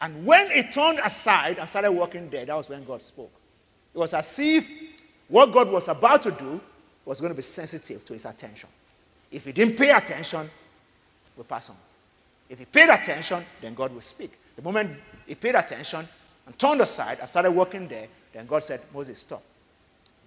And 0.00 0.24
when 0.24 0.50
he 0.50 0.62
turned 0.62 0.98
aside 1.04 1.58
and 1.58 1.68
started 1.68 1.92
walking 1.92 2.30
there, 2.30 2.46
that 2.46 2.56
was 2.56 2.68
when 2.68 2.82
God 2.84 3.02
spoke. 3.02 3.30
It 3.96 3.98
was 3.98 4.12
as 4.12 4.38
if 4.38 4.68
what 5.26 5.50
God 5.50 5.70
was 5.70 5.88
about 5.88 6.20
to 6.22 6.30
do 6.30 6.60
was 7.06 7.18
going 7.18 7.32
to 7.32 7.34
be 7.34 7.40
sensitive 7.40 8.04
to 8.04 8.12
his 8.12 8.26
attention. 8.26 8.68
If 9.32 9.46
he 9.46 9.52
didn't 9.52 9.74
pay 9.74 9.90
attention, 9.90 10.50
we'll 11.34 11.44
pass 11.44 11.70
on. 11.70 11.76
If 12.46 12.58
he 12.58 12.66
paid 12.66 12.90
attention, 12.90 13.42
then 13.62 13.72
God 13.72 13.94
will 13.94 14.02
speak. 14.02 14.38
The 14.54 14.60
moment 14.60 14.98
he 15.26 15.34
paid 15.34 15.54
attention 15.54 16.06
and 16.44 16.58
turned 16.58 16.82
aside 16.82 17.20
and 17.20 17.28
started 17.28 17.52
walking 17.52 17.88
there, 17.88 18.06
then 18.34 18.46
God 18.46 18.62
said, 18.64 18.82
Moses, 18.92 19.20
stop. 19.20 19.42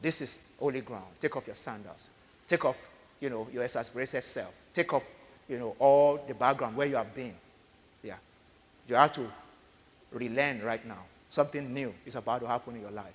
This 0.02 0.22
is 0.22 0.40
holy 0.60 0.82
ground. 0.82 1.06
Take 1.20 1.38
off 1.38 1.46
your 1.46 1.56
sandals. 1.56 2.10
Take 2.48 2.66
off 2.66 2.78
you 3.20 3.30
know, 3.30 3.48
your 3.54 3.62
exasperated 3.62 4.24
self. 4.24 4.54
Take 4.74 4.92
off, 4.94 5.04
you 5.48 5.60
know, 5.60 5.76
all 5.78 6.20
the 6.28 6.34
background 6.34 6.76
where 6.76 6.88
you 6.88 6.96
have 6.96 7.14
been. 7.14 7.36
Yeah. 8.02 8.16
You 8.88 8.96
have 8.96 9.14
to 9.14 9.32
relearn 10.12 10.64
right 10.64 10.84
now. 10.88 11.04
Something 11.30 11.72
new 11.72 11.94
is 12.08 12.16
about 12.16 12.42
to 12.42 12.48
happen 12.48 12.74
in 12.74 12.82
your 12.82 12.90
life. 12.90 13.14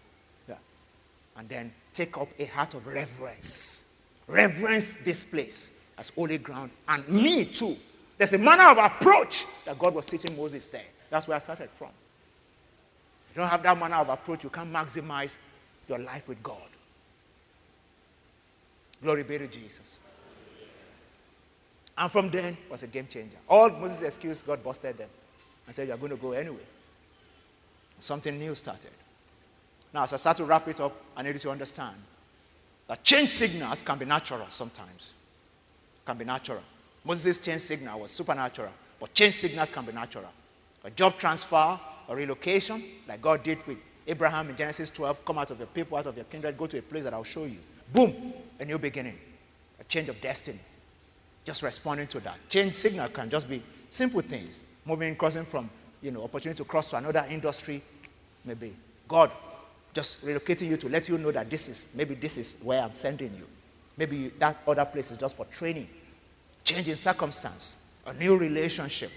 And 1.37 1.49
then 1.49 1.73
take 1.93 2.17
up 2.17 2.29
a 2.39 2.45
heart 2.47 2.75
of 2.75 2.87
reverence. 2.87 3.85
Reverence 4.27 4.95
this 5.05 5.25
place 5.25 5.71
as 5.99 6.11
holy 6.11 6.39
ground. 6.39 6.71
And 6.89 7.07
me 7.09 7.45
too. 7.45 7.77
There's 8.17 8.33
a 8.33 8.39
manner 8.39 8.69
of 8.69 8.79
approach 8.79 9.47
that 9.65 9.79
God 9.79 9.95
was 9.95 10.07
teaching 10.07 10.37
Moses 10.37 10.67
there. 10.67 10.85
That's 11.11 11.27
where 11.27 11.37
I 11.37 11.41
started 11.41 11.69
from. 11.79 11.89
If 13.31 13.37
you 13.37 13.43
don't 13.43 13.51
have 13.51 13.63
that 13.65 13.79
manner 13.79 13.97
of 13.97 14.09
approach, 14.09 14.45
you 14.45 14.51
can't 14.51 14.73
maximize 14.73 15.37
your 15.89 15.99
life 15.99 16.29
with 16.29 16.43
God. 16.43 16.63
Glory 19.03 19.25
be 19.25 19.39
to 19.39 19.47
Jesus. 19.49 19.99
And 21.97 22.11
from 22.11 22.31
then 22.31 22.57
was 22.71 22.83
a 22.83 22.87
game 22.87 23.07
changer. 23.07 23.37
All 23.49 23.71
Moses' 23.71 24.03
excuse, 24.03 24.43
God 24.43 24.63
busted 24.63 24.99
them 24.99 25.11
and 25.67 25.77
said, 25.77 25.89
You're 25.89 25.97
going 25.97 26.11
to 26.11 26.17
go 26.17 26.33
anyway. 26.33 26.65
Something 27.99 28.39
new 28.39 28.55
started. 28.55 28.91
Now, 29.95 30.03
as 30.03 30.13
I 30.13 30.17
start 30.17 30.37
to 30.39 30.45
wrap 30.45 30.67
it 30.67 30.81
up, 30.81 30.93
I 31.17 31.23
need 31.23 31.35
you 31.35 31.39
to 31.39 31.51
understand 31.51 31.95
that 32.89 33.05
change 33.05 33.31
signals 33.31 33.81
can 33.81 33.97
be 33.97 34.05
natural 34.05 34.45
sometimes. 34.49 35.15
Can 36.05 36.19
be 36.19 36.25
natural. 36.25 36.63
Moses' 37.05 37.39
change 37.39 37.61
signal 37.61 38.01
was 38.01 38.11
supernatural, 38.11 38.73
but 38.99 39.15
change 39.15 39.35
signals 39.35 39.71
can 39.71 39.85
be 39.85 39.93
natural. 39.93 40.33
A 40.83 40.91
job 40.91 41.17
transfer, 41.17 41.79
a 42.09 42.17
relocation, 42.17 42.83
like 43.07 43.23
God 43.23 43.45
did 43.45 43.65
with 43.69 43.79
Abraham 44.09 44.51
in 44.51 44.57
Genesis 44.57 44.91
12, 44.91 45.25
come 45.25 45.39
out 45.39 45.53
of 45.53 45.59
your 45.59 45.69
people, 45.69 45.97
out 45.97 46.07
of 46.07 46.17
your 46.17 46.25
kindred, 46.25 46.59
go 46.59 46.67
to 46.67 46.79
a 46.79 46.83
place 46.83 47.05
that 47.05 47.15
I'll 47.15 47.23
show 47.23 47.45
you. 47.45 47.59
Boom, 47.93 48.35
a 48.59 48.65
new 48.65 48.79
beginning, 48.79 49.17
a 49.81 49.85
change 49.85 50.09
of 50.09 50.21
destiny. 50.21 50.59
Just 51.45 51.63
responding 51.63 52.09
to 52.09 52.21
that. 52.21 52.37
Change 52.49 52.75
signal 52.75 53.09
can 53.11 53.31
just 53.31 53.49
be 53.49 53.63
simple 53.91 54.23
things. 54.23 54.65
Moving, 54.85 55.15
crossing 55.15 55.45
from, 55.45 55.71
you 56.03 56.11
know, 56.11 56.25
opportunity 56.25 56.59
to 56.59 56.65
cross 56.65 56.89
to 56.89 56.97
another 56.97 57.25
industry, 57.31 57.81
maybe. 58.45 58.75
God 59.07 59.31
just 59.95 60.25
relocating 60.25 60.69
you 60.69 60.77
to 60.77 60.89
let 60.89 61.09
you 61.09 61.17
know 61.19 61.31
that 61.31 61.49
this 61.49 61.69
is, 61.69 61.87
maybe 61.95 62.15
this 62.15 62.37
is 62.37 62.57
where 62.63 62.83
I'm 62.83 62.95
sending 62.95 63.35
you. 63.35 63.47
Maybe 63.97 64.29
that 64.39 64.59
other 64.67 64.85
place 64.85 65.11
is 65.11 65.19
just 65.19 65.37
for 65.37 65.45
training. 65.47 65.89
Changing 66.65 66.97
circumstance, 66.97 67.77
a 68.07 68.15
new 68.15 68.37
relationship, 68.37 69.11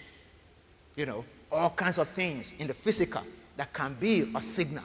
you 0.95 1.05
know, 1.05 1.25
all 1.51 1.71
kinds 1.71 1.97
of 1.97 2.07
things 2.09 2.53
in 2.59 2.67
the 2.67 2.73
physical 2.73 3.23
that 3.55 3.73
can 3.73 3.95
be 3.99 4.31
a 4.35 4.41
signal 4.41 4.83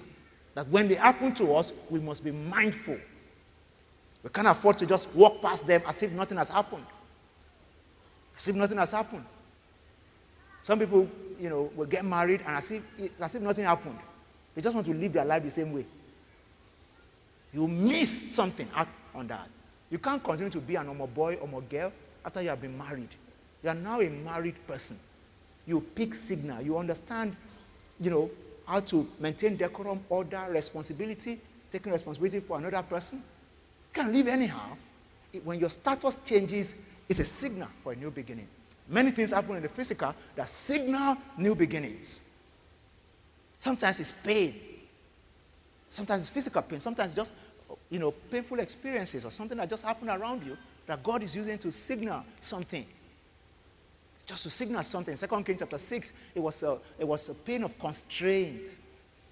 that 0.54 0.66
when 0.68 0.88
they 0.88 0.94
happen 0.94 1.34
to 1.34 1.54
us, 1.54 1.72
we 1.90 1.98
must 1.98 2.22
be 2.24 2.30
mindful 2.30 2.98
we 4.22 4.30
can't 4.30 4.46
afford 4.46 4.78
to 4.78 4.86
just 4.86 5.12
walk 5.14 5.42
past 5.42 5.66
them 5.66 5.82
as 5.86 6.02
if 6.02 6.12
nothing 6.12 6.38
has 6.38 6.48
happened. 6.48 6.86
As 8.36 8.46
if 8.48 8.54
nothing 8.54 8.78
has 8.78 8.92
happened. 8.92 9.24
Some 10.62 10.78
people, 10.78 11.08
you 11.40 11.48
know, 11.48 11.72
will 11.74 11.86
get 11.86 12.04
married 12.04 12.42
and 12.46 12.56
as 12.56 12.70
if, 12.70 12.82
as 13.20 13.34
if 13.34 13.42
nothing 13.42 13.64
happened. 13.64 13.98
They 14.54 14.62
just 14.62 14.74
want 14.74 14.86
to 14.86 14.94
live 14.94 15.12
their 15.12 15.24
life 15.24 15.42
the 15.42 15.50
same 15.50 15.72
way. 15.72 15.86
You 17.52 17.68
miss 17.68 18.34
something 18.34 18.68
out 18.74 18.88
on 19.14 19.26
that. 19.28 19.48
You 19.90 19.98
can't 19.98 20.22
continue 20.22 20.50
to 20.50 20.60
be 20.60 20.76
an 20.76 20.86
normal 20.86 21.06
boy 21.06 21.34
or 21.34 21.58
a 21.58 21.62
girl 21.62 21.92
after 22.24 22.40
you 22.42 22.48
have 22.48 22.60
been 22.60 22.76
married. 22.76 23.10
You 23.62 23.70
are 23.70 23.74
now 23.74 24.00
a 24.00 24.08
married 24.08 24.66
person. 24.66 24.98
You 25.66 25.80
pick 25.80 26.14
signal. 26.14 26.62
You 26.62 26.78
understand, 26.78 27.36
you 28.00 28.10
know, 28.10 28.30
how 28.66 28.80
to 28.80 29.06
maintain 29.20 29.56
decorum, 29.56 30.00
order, 30.08 30.46
responsibility, 30.48 31.40
taking 31.70 31.92
responsibility 31.92 32.40
for 32.40 32.58
another 32.58 32.82
person. 32.82 33.18
You 33.18 34.02
can 34.02 34.12
live 34.12 34.28
anyhow. 34.28 34.76
It, 35.32 35.44
when 35.44 35.60
your 35.60 35.70
status 35.70 36.18
changes, 36.24 36.74
it's 37.08 37.18
a 37.18 37.24
signal 37.24 37.68
for 37.82 37.92
a 37.92 37.96
new 37.96 38.10
beginning. 38.10 38.48
Many 38.88 39.10
things 39.10 39.30
happen 39.30 39.56
in 39.56 39.62
the 39.62 39.68
physical 39.68 40.14
that 40.36 40.48
signal 40.48 41.16
new 41.36 41.54
beginnings. 41.54 42.20
Sometimes 43.62 44.00
it's 44.00 44.10
pain. 44.10 44.60
Sometimes 45.88 46.22
it's 46.22 46.30
physical 46.30 46.62
pain. 46.62 46.80
Sometimes 46.80 47.14
just, 47.14 47.32
you 47.90 48.00
know, 48.00 48.10
painful 48.10 48.58
experiences 48.58 49.24
or 49.24 49.30
something 49.30 49.56
that 49.56 49.70
just 49.70 49.84
happened 49.84 50.10
around 50.10 50.44
you 50.44 50.56
that 50.86 51.00
God 51.00 51.22
is 51.22 51.32
using 51.32 51.56
to 51.58 51.70
signal 51.70 52.24
something. 52.40 52.84
Just 54.26 54.42
to 54.42 54.50
signal 54.50 54.82
something. 54.82 55.14
Second 55.14 55.44
Kings 55.44 55.60
chapter 55.60 55.78
6, 55.78 56.12
it 56.34 56.40
was 56.40 56.60
a, 56.64 56.78
it 56.98 57.06
was 57.06 57.28
a 57.28 57.34
pain 57.34 57.62
of 57.62 57.78
constraint. 57.78 58.76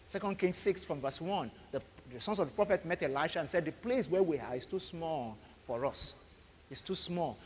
Second 0.06 0.38
Kings 0.38 0.58
6 0.58 0.84
from 0.84 1.00
verse 1.00 1.20
1. 1.20 1.50
The 1.72 1.82
the 2.12 2.20
sons 2.20 2.38
of 2.38 2.48
the 2.48 2.54
prophet 2.54 2.84
met 2.84 3.02
Elisha 3.02 3.40
and 3.40 3.48
said, 3.48 3.64
The 3.64 3.72
place 3.72 4.10
where 4.10 4.22
we 4.22 4.38
are 4.38 4.54
is 4.54 4.66
too 4.66 4.78
small 4.78 5.36
for 5.64 5.84
us. 5.86 6.14
It's 6.70 6.80
too 6.80 6.94
small. 6.94 7.36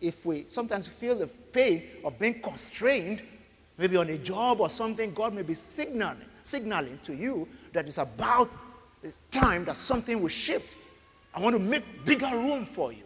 If 0.00 0.24
we 0.26 0.46
sometimes 0.48 0.86
feel 0.86 1.14
the 1.14 1.26
pain 1.26 1.84
of 2.04 2.18
being 2.18 2.40
constrained, 2.40 3.22
maybe 3.78 3.96
on 3.96 4.08
a 4.10 4.18
job 4.18 4.60
or 4.60 4.68
something, 4.68 5.12
God 5.12 5.34
may 5.34 5.42
be 5.42 5.54
signaling, 5.54 6.28
signaling 6.44 7.00
to 7.02 7.14
you 7.14 7.48
that 7.72 7.86
it's 7.86 7.98
about 7.98 8.50
it's 9.02 9.18
time 9.30 9.64
that 9.64 9.76
something 9.76 10.20
will 10.20 10.28
shift. 10.28 10.76
I 11.34 11.40
want 11.40 11.54
to 11.54 11.60
make 11.60 12.04
bigger 12.04 12.30
room 12.32 12.64
for 12.64 12.92
you. 12.92 13.02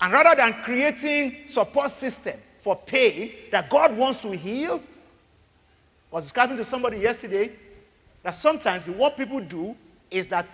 And 0.00 0.12
rather 0.12 0.34
than 0.34 0.54
creating 0.62 1.46
support 1.46 1.90
system 1.90 2.38
for 2.60 2.76
pain 2.76 3.32
that 3.50 3.68
God 3.68 3.96
wants 3.96 4.20
to 4.20 4.30
heal, 4.30 4.80
I 6.10 6.16
was 6.16 6.24
describing 6.24 6.56
to 6.56 6.64
somebody 6.64 6.98
yesterday 6.98 7.52
that 8.22 8.34
sometimes 8.34 8.88
what 8.88 9.16
people 9.16 9.40
do 9.40 9.76
is 10.10 10.26
that 10.28 10.46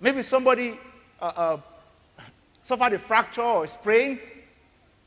maybe 0.00 0.22
somebody 0.22 0.78
uh, 1.20 1.32
uh, 1.36 1.58
suffered 2.62 2.92
a 2.92 2.98
fracture 2.98 3.42
or 3.42 3.64
a 3.64 3.68
sprain, 3.68 4.18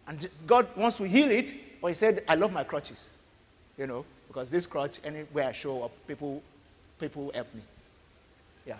and 0.07 0.27
God 0.47 0.67
wants 0.75 0.97
to 0.97 1.07
heal 1.07 1.29
it, 1.29 1.53
but 1.81 1.89
He 1.89 1.93
said, 1.93 2.23
I 2.27 2.35
love 2.35 2.51
my 2.51 2.63
crutches. 2.63 3.11
You 3.77 3.87
know, 3.87 4.05
because 4.31 4.49
this 4.49 4.65
crutch, 4.65 4.99
anywhere 5.03 5.49
I 5.49 5.51
show 5.51 5.83
up, 5.83 5.91
people, 6.07 6.41
people 6.97 7.31
help 7.33 7.53
me. 7.53 7.61
Yeah. 8.65 8.77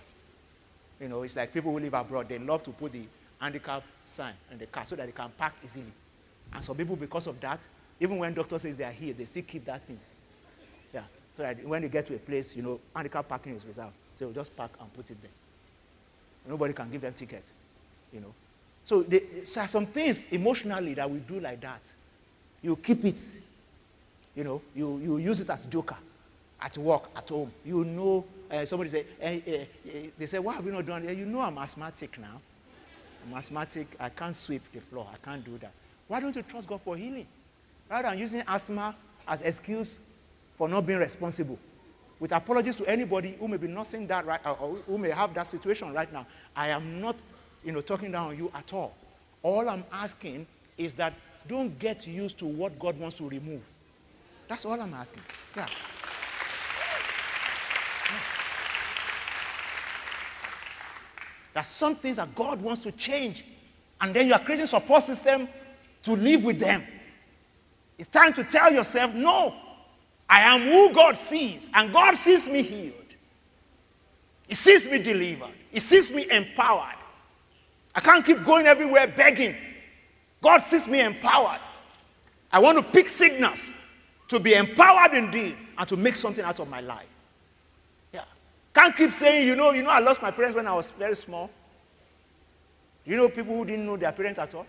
You 1.02 1.10
know, 1.10 1.24
it's 1.24 1.36
like 1.36 1.54
people 1.54 1.74
who 1.74 1.80
live 1.80 1.94
abroad, 1.94 2.30
they 2.30 2.40
love 2.40 2.64
to 2.64 2.70
put 2.72 2.94
the 2.94 3.04
handicap 3.38 3.84
sign 4.06 4.34
in 4.50 4.60
the 4.60 4.66
car 4.68 4.86
so 4.86 4.96
that 4.96 5.08
they 5.08 5.12
can 5.12 5.30
park 5.38 5.54
easily. 5.66 5.92
And 6.54 6.64
some 6.64 6.78
people, 6.78 6.96
because 6.96 7.28
of 7.28 7.38
that, 7.42 7.60
even 8.00 8.18
when 8.18 8.34
doctor 8.34 8.58
says 8.60 8.78
they 8.78 8.86
are 8.86 8.92
here, 8.94 9.14
they 9.14 9.26
still 9.26 9.44
keep 9.44 9.66
that 9.66 9.86
thing. 9.86 10.00
Yeah. 10.94 11.04
So 11.36 11.44
that 11.44 11.66
when 11.66 11.82
they 11.82 11.90
get 11.90 12.06
to 12.06 12.16
a 12.16 12.20
place, 12.20 12.56
you 12.56 12.64
know, 12.64 12.80
handicap 12.96 13.28
parking 13.28 13.54
is 13.54 13.66
reserved. 13.66 13.92
So 14.18 14.26
they'll 14.26 14.34
just 14.34 14.56
park 14.56 14.72
and 14.80 14.94
put 14.94 15.12
it 15.12 15.22
there. 15.22 15.32
Nobody 16.48 16.74
can 16.74 16.90
give 16.90 17.02
them 17.02 17.14
ticket. 17.14 17.44
You 18.14 18.22
know. 18.22 18.34
So 18.86 19.04
there 19.04 19.22
are 19.58 19.68
some 19.68 19.86
things 19.86 20.28
emotionally 20.32 20.94
that 20.94 21.12
we 21.12 21.20
do 21.20 21.42
like 21.42 21.60
that. 21.60 21.82
You 22.62 22.78
keep 22.78 23.04
it. 23.04 23.22
You 24.36 24.44
know, 24.44 24.62
you, 24.76 24.98
you 25.00 25.18
use 25.18 25.40
it 25.42 25.50
as 25.50 25.66
joker 25.66 25.98
at 26.62 26.78
work, 26.78 27.10
at 27.16 27.28
home. 27.28 27.52
You 27.66 27.84
know, 27.84 28.26
uh, 28.50 28.66
somebody 28.66 28.90
say, 28.90 29.06
eh, 29.20 29.40
eh, 29.46 29.66
eh, 29.94 30.08
they 30.18 30.26
say, 30.26 30.40
why 30.40 30.54
have 30.54 30.66
you 30.66 30.72
not 30.72 30.86
done 30.86 31.04
it? 31.04 31.18
You 31.18 31.26
know 31.26 31.42
I'm 31.42 31.58
asthmatic 31.58 32.18
now. 32.20 32.40
I'm 33.26 33.38
asthmatic. 33.38 33.88
I 34.00 34.10
can't 34.10 34.36
sweep 34.36 34.62
the 34.74 34.82
floor. 34.82 35.08
I 35.12 35.18
can't 35.26 35.44
do 35.44 35.58
that. 35.60 35.72
Why 36.08 36.20
don't 36.20 36.36
you 36.36 36.44
trust 36.44 36.68
God 36.68 36.82
for 36.84 36.96
healing? 36.96 37.26
Rather 37.90 38.10
than 38.10 38.20
using 38.20 38.44
asthma 38.48 38.96
as 39.28 39.42
excuse 39.42 39.98
for 40.58 40.70
not 40.70 40.86
being 40.86 41.00
responsible. 41.00 41.58
With 42.20 42.32
apologies 42.32 42.76
to 42.78 42.86
anybody 42.86 43.36
who 43.40 43.48
may 43.48 43.58
be 43.58 43.68
nursing 43.68 44.06
that 44.08 44.26
right 44.26 44.40
or 44.46 44.78
who 44.86 44.98
may 44.98 45.10
have 45.10 45.34
that 45.34 45.48
situation 45.48 45.92
right 45.92 46.12
now. 46.12 46.28
I 46.56 46.70
am 46.70 47.02
not, 47.02 47.16
you 47.64 47.72
know, 47.72 47.82
talking 47.82 48.12
down 48.12 48.28
on 48.28 48.38
you 48.38 48.52
at 48.54 48.72
all. 48.74 48.94
All 49.42 49.68
I'm 49.68 49.84
asking 49.92 50.46
is 50.78 50.94
that 50.94 51.14
don't 51.48 51.78
get 51.80 52.06
used 52.06 52.38
to 52.40 52.46
what 52.46 52.78
God 52.78 53.00
wants 53.00 53.18
to 53.18 53.28
remove. 53.28 53.62
That's 54.52 54.66
all 54.66 54.82
I'm 54.82 54.94
asking. 54.94 55.24
Yeah. 55.56 55.66
yeah. 55.66 55.74
There's 61.54 61.68
some 61.68 61.96
things 61.96 62.18
that 62.18 62.36
God 62.36 62.62
wants 62.62 62.84
to 62.84 62.92
change. 62.92 63.46
And 64.02 64.14
then 64.14 64.28
you 64.28 64.34
are 64.34 64.40
creating 64.40 64.66
support 64.66 65.04
system 65.04 65.48
to 66.04 66.18
live 66.18 66.44
with 66.44 66.60
them. 66.60 66.84
It's 67.98 68.10
time 68.10 68.34
to 68.34 68.44
tell 68.44 68.74
yourself, 68.74 69.14
no, 69.14 69.56
I 70.30 70.42
am 70.42 70.64
who 70.64 70.94
God 70.94 71.16
sees, 71.16 71.72
and 71.74 71.94
God 71.94 72.18
sees 72.18 72.50
me 72.50 72.62
healed. 72.62 72.96
He 74.50 74.56
sees 74.56 74.86
me 74.86 75.02
delivered. 75.02 75.54
He 75.72 75.80
sees 75.80 76.12
me 76.12 76.30
empowered. 76.30 76.98
I 77.96 78.02
can't 78.02 78.26
keep 78.26 78.44
going 78.44 78.66
everywhere 78.66 79.08
begging. 79.08 79.56
God 80.42 80.58
sees 80.58 80.88
me 80.88 81.00
empowered. 81.00 81.62
I 82.52 82.60
want 82.60 82.80
to 82.80 82.84
pick 82.84 83.08
signals 83.08 83.72
to 84.32 84.40
be 84.40 84.54
empowered 84.54 85.14
indeed 85.14 85.58
and 85.78 85.90
to 85.90 85.98
make 85.98 86.16
something 86.16 86.46
out 86.46 86.58
of 86.58 86.70
my 86.70 86.80
life. 86.80 87.06
Yeah. 88.14 88.24
Can't 88.74 88.96
keep 88.96 89.12
saying, 89.12 89.46
you 89.46 89.58
know, 89.58 89.72
you 89.72 89.84
know, 89.84 89.90
I 89.90 90.00
lost 90.00 90.22
my 90.22 90.32
parents 90.32 90.56
when 90.56 90.66
I 90.68 90.74
was 90.74 90.92
very 90.92 91.18
small. 91.18 91.50
You 93.06 93.18
know 93.18 93.28
people 93.28 93.54
who 93.54 93.66
didn't 93.66 93.86
know 93.86 93.98
their 93.98 94.14
parents 94.14 94.40
at 94.40 94.56
all? 94.56 94.66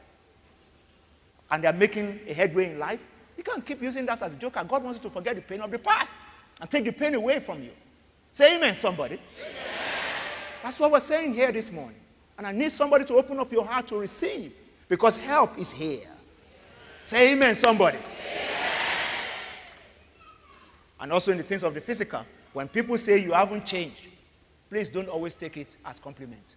And 1.49 1.63
they're 1.63 1.73
making 1.73 2.19
a 2.27 2.33
headway 2.35 2.73
in 2.73 2.81
life. 2.81 2.99
You 3.37 3.45
can't 3.45 3.65
keep 3.65 3.81
using 3.81 4.05
that 4.07 4.21
as 4.21 4.33
a 4.33 4.37
joke. 4.37 4.55
God 4.55 4.83
wants 4.83 4.99
you 4.99 5.03
to 5.05 5.11
forget 5.11 5.37
the 5.37 5.43
pain 5.43 5.61
of 5.61 5.71
the 5.71 5.79
past 5.79 6.17
and 6.61 6.69
take 6.69 6.85
the 6.85 6.93
pain 6.93 7.15
away 7.15 7.39
from 7.39 7.63
you. 7.63 7.71
Say 8.33 8.57
amen, 8.57 8.75
somebody. 8.75 9.15
Amen. 9.15 9.55
That's 10.65 10.81
what 10.81 10.91
we're 10.91 10.99
saying 10.99 11.35
here 11.35 11.53
this 11.53 11.71
morning. 11.71 12.01
And 12.37 12.49
I 12.49 12.51
need 12.51 12.73
somebody 12.73 13.05
to 13.05 13.15
open 13.15 13.39
up 13.39 13.53
your 13.53 13.65
heart 13.65 13.87
to 13.89 13.97
receive 13.97 14.55
because 14.89 15.17
help 15.17 15.57
is 15.57 15.71
here. 15.71 16.09
Say 17.05 17.33
amen, 17.35 17.55
somebody. 17.55 17.99
And 21.03 21.13
also 21.13 21.33
in 21.33 21.39
the 21.39 21.43
things 21.43 21.65
of 21.65 21.75
the 21.75 21.81
physical, 21.81 22.25
when 22.53 22.69
people 22.69 22.97
say 22.97 23.19
you 23.19 23.33
haven't 23.33 23.67
changed, 23.67 24.07
please 24.71 24.89
don't 24.89 25.09
always 25.09 25.35
take 25.35 25.57
it 25.57 25.75
as 25.85 25.99
compliment. 25.99 26.55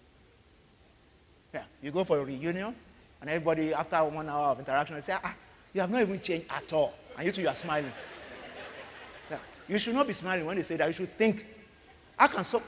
Yeah, 1.52 1.64
you 1.82 1.90
go 1.90 2.04
for 2.04 2.20
a 2.20 2.24
reunion, 2.24 2.76
and 3.22 3.30
everybody, 3.30 3.74
after 3.74 4.04
one 4.04 4.30
hour 4.30 4.50
of 4.50 4.60
interaction, 4.60 5.02
say, 5.02 5.16
ah, 5.24 5.34
you 5.74 5.82
have 5.82 5.90
not 5.90 6.02
even 6.02 6.22
changed 6.22 6.46
at 6.52 6.72
all. 6.74 6.94
And 7.18 7.26
you 7.26 7.32
two, 7.32 7.42
you 7.42 7.48
are 7.48 7.56
smiling. 7.56 7.92
Yeah. 9.32 9.40
You 9.68 9.80
should 9.80 9.96
not 9.96 10.06
be 10.06 10.14
smiling 10.14 10.46
when 10.46 10.58
they 10.58 10.64
say 10.64 10.78
that. 10.78 10.88
You 10.90 10.94
should 10.94 11.18
think, 11.18 11.44
I 12.20 12.28
can 12.28 12.44
so, 12.44 12.62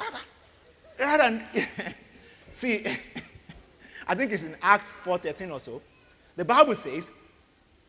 rather 0.99 1.23
than, 1.23 1.47
see, 2.53 2.87
I 4.07 4.15
think 4.15 4.31
it's 4.31 4.41
in 4.41 4.55
Acts 4.63 4.93
4.13 5.03 5.51
or 5.51 5.59
so. 5.59 5.79
The 6.35 6.43
Bible 6.43 6.73
says, 6.73 7.07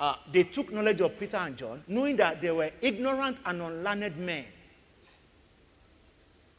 uh, 0.00 0.14
they 0.32 0.44
took 0.44 0.72
knowledge 0.72 1.00
of 1.00 1.18
Peter 1.18 1.36
and 1.38 1.56
John, 1.56 1.82
knowing 1.88 2.16
that 2.16 2.40
they 2.40 2.50
were 2.50 2.70
ignorant 2.80 3.38
and 3.44 3.60
unlearned 3.60 4.16
men. 4.16 4.44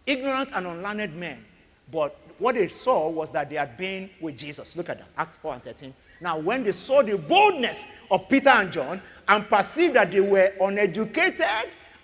Ignorant 0.05 0.49
and 0.53 0.67
unlearned 0.67 1.15
men. 1.15 1.45
But 1.91 2.17
what 2.37 2.55
they 2.55 2.67
saw 2.67 3.09
was 3.09 3.29
that 3.31 3.49
they 3.49 3.55
had 3.55 3.77
been 3.77 4.09
with 4.19 4.37
Jesus. 4.37 4.75
Look 4.75 4.89
at 4.89 4.99
that, 4.99 5.07
Acts 5.17 5.37
4 5.41 5.53
and 5.53 5.63
13. 5.63 5.93
Now, 6.21 6.37
when 6.37 6.63
they 6.63 6.73
saw 6.73 7.01
the 7.01 7.17
boldness 7.17 7.85
of 8.11 8.27
Peter 8.27 8.49
and 8.49 8.71
John 8.71 9.01
and 9.27 9.49
perceived 9.49 9.95
that 9.95 10.11
they 10.11 10.19
were 10.19 10.51
uneducated 10.59 11.45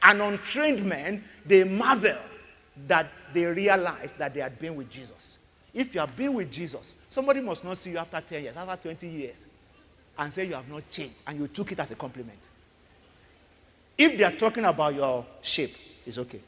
and 0.01 0.21
untrained 0.21 0.85
men, 0.85 1.23
they 1.45 1.63
marveled 1.63 2.17
that 2.87 3.11
they 3.33 3.45
realized 3.45 4.17
that 4.17 4.33
they 4.33 4.39
had 4.39 4.57
been 4.57 4.75
with 4.75 4.89
Jesus. 4.89 5.37
If 5.73 5.93
you 5.93 5.99
have 5.99 6.15
been 6.15 6.33
with 6.33 6.49
Jesus, 6.49 6.95
somebody 7.09 7.41
must 7.41 7.63
not 7.63 7.77
see 7.77 7.91
you 7.91 7.97
after 7.97 8.21
10 8.21 8.43
years, 8.43 8.55
after 8.55 8.89
20 8.89 9.07
years, 9.07 9.45
and 10.17 10.31
say 10.31 10.45
you 10.45 10.53
have 10.53 10.69
not 10.69 10.89
changed, 10.89 11.15
and 11.27 11.39
you 11.39 11.47
took 11.47 11.71
it 11.71 11.79
as 11.79 11.91
a 11.91 11.95
compliment. 11.95 12.39
If 13.97 14.17
they 14.17 14.23
are 14.23 14.31
talking 14.31 14.65
about 14.65 14.95
your 14.95 15.25
shape, 15.41 15.75
it's 16.05 16.17
okay. 16.17 16.41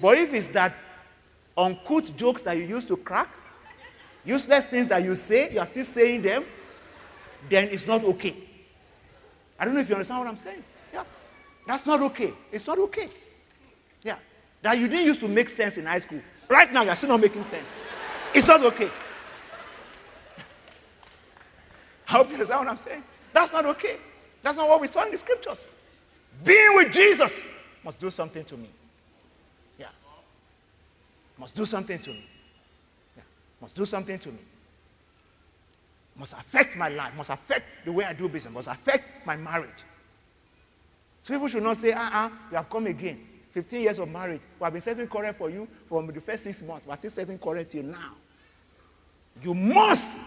but 0.00 0.18
if 0.18 0.32
it's 0.34 0.48
that 0.48 0.74
uncouth 1.56 2.16
jokes 2.16 2.42
that 2.42 2.56
you 2.56 2.64
used 2.64 2.88
to 2.88 2.96
crack, 2.96 3.28
useless 4.24 4.66
things 4.66 4.88
that 4.88 5.02
you 5.02 5.14
say, 5.14 5.52
you 5.52 5.60
are 5.60 5.66
still 5.66 5.84
saying 5.84 6.22
them, 6.22 6.44
then 7.48 7.68
it's 7.68 7.86
not 7.86 8.02
okay. 8.04 8.36
I 9.58 9.64
don't 9.64 9.74
know 9.74 9.80
if 9.80 9.88
you 9.88 9.94
understand 9.94 10.20
what 10.20 10.28
I'm 10.28 10.36
saying. 10.36 10.62
Yeah. 10.92 11.04
That's 11.66 11.86
not 11.86 12.00
okay. 12.02 12.32
It's 12.50 12.66
not 12.66 12.78
okay. 12.78 13.08
Yeah. 14.02 14.16
That 14.62 14.78
you 14.78 14.88
didn't 14.88 15.06
used 15.06 15.20
to 15.20 15.28
make 15.28 15.48
sense 15.48 15.78
in 15.78 15.86
high 15.86 16.00
school. 16.00 16.20
Right 16.48 16.72
now, 16.72 16.82
you're 16.82 16.96
still 16.96 17.10
not 17.10 17.20
making 17.20 17.42
sense. 17.42 17.74
It's 18.34 18.46
not 18.46 18.62
okay. 18.64 18.90
I 22.14 22.18
hope 22.18 22.28
you 22.28 22.34
understand 22.34 22.60
what 22.60 22.68
I'm 22.68 22.76
saying. 22.78 23.02
That's 23.32 23.52
not 23.52 23.66
okay. 23.66 23.96
That's 24.40 24.56
not 24.56 24.68
what 24.68 24.80
we 24.80 24.86
saw 24.86 25.04
in 25.04 25.10
the 25.10 25.18
scriptures. 25.18 25.64
Being 26.44 26.76
with 26.76 26.92
Jesus 26.92 27.42
must 27.84 27.98
do 27.98 28.08
something 28.08 28.44
to 28.44 28.56
me. 28.56 28.70
Yeah. 29.78 29.88
Must 31.36 31.52
do 31.56 31.66
something 31.66 31.98
to 31.98 32.10
me 32.10 32.24
Yeah. 33.16 33.22
must 33.60 33.74
do 33.74 33.84
something 33.84 34.16
to 34.16 34.28
me. 34.28 34.38
Must 36.16 36.34
affect 36.34 36.76
my 36.76 36.88
life, 36.88 37.14
must 37.16 37.30
affect 37.30 37.84
the 37.84 37.90
way 37.90 38.04
I 38.04 38.12
do 38.12 38.28
business, 38.28 38.54
must 38.54 38.68
affect 38.68 39.26
my 39.26 39.36
marriage. 39.36 39.82
So 41.24 41.34
people 41.34 41.48
should 41.48 41.64
not 41.64 41.76
say, 41.78 41.90
uh 41.90 41.98
uh-uh, 42.00 42.26
uh, 42.26 42.30
you 42.50 42.56
have 42.58 42.70
come 42.70 42.86
again. 42.86 43.26
15 43.50 43.80
years 43.80 43.98
of 43.98 44.08
marriage. 44.08 44.42
We 44.60 44.64
have 44.64 44.72
been 44.72 44.82
setting 44.82 45.08
correct 45.08 45.38
for 45.38 45.50
you 45.50 45.66
from 45.88 46.06
the 46.06 46.20
first 46.20 46.44
six 46.44 46.62
months. 46.62 46.86
We're 46.86 46.94
still 46.94 47.10
setting 47.10 47.38
correct 47.38 47.72
till 47.72 47.82
now. 47.84 48.12
You 49.42 49.54
must 49.54 50.18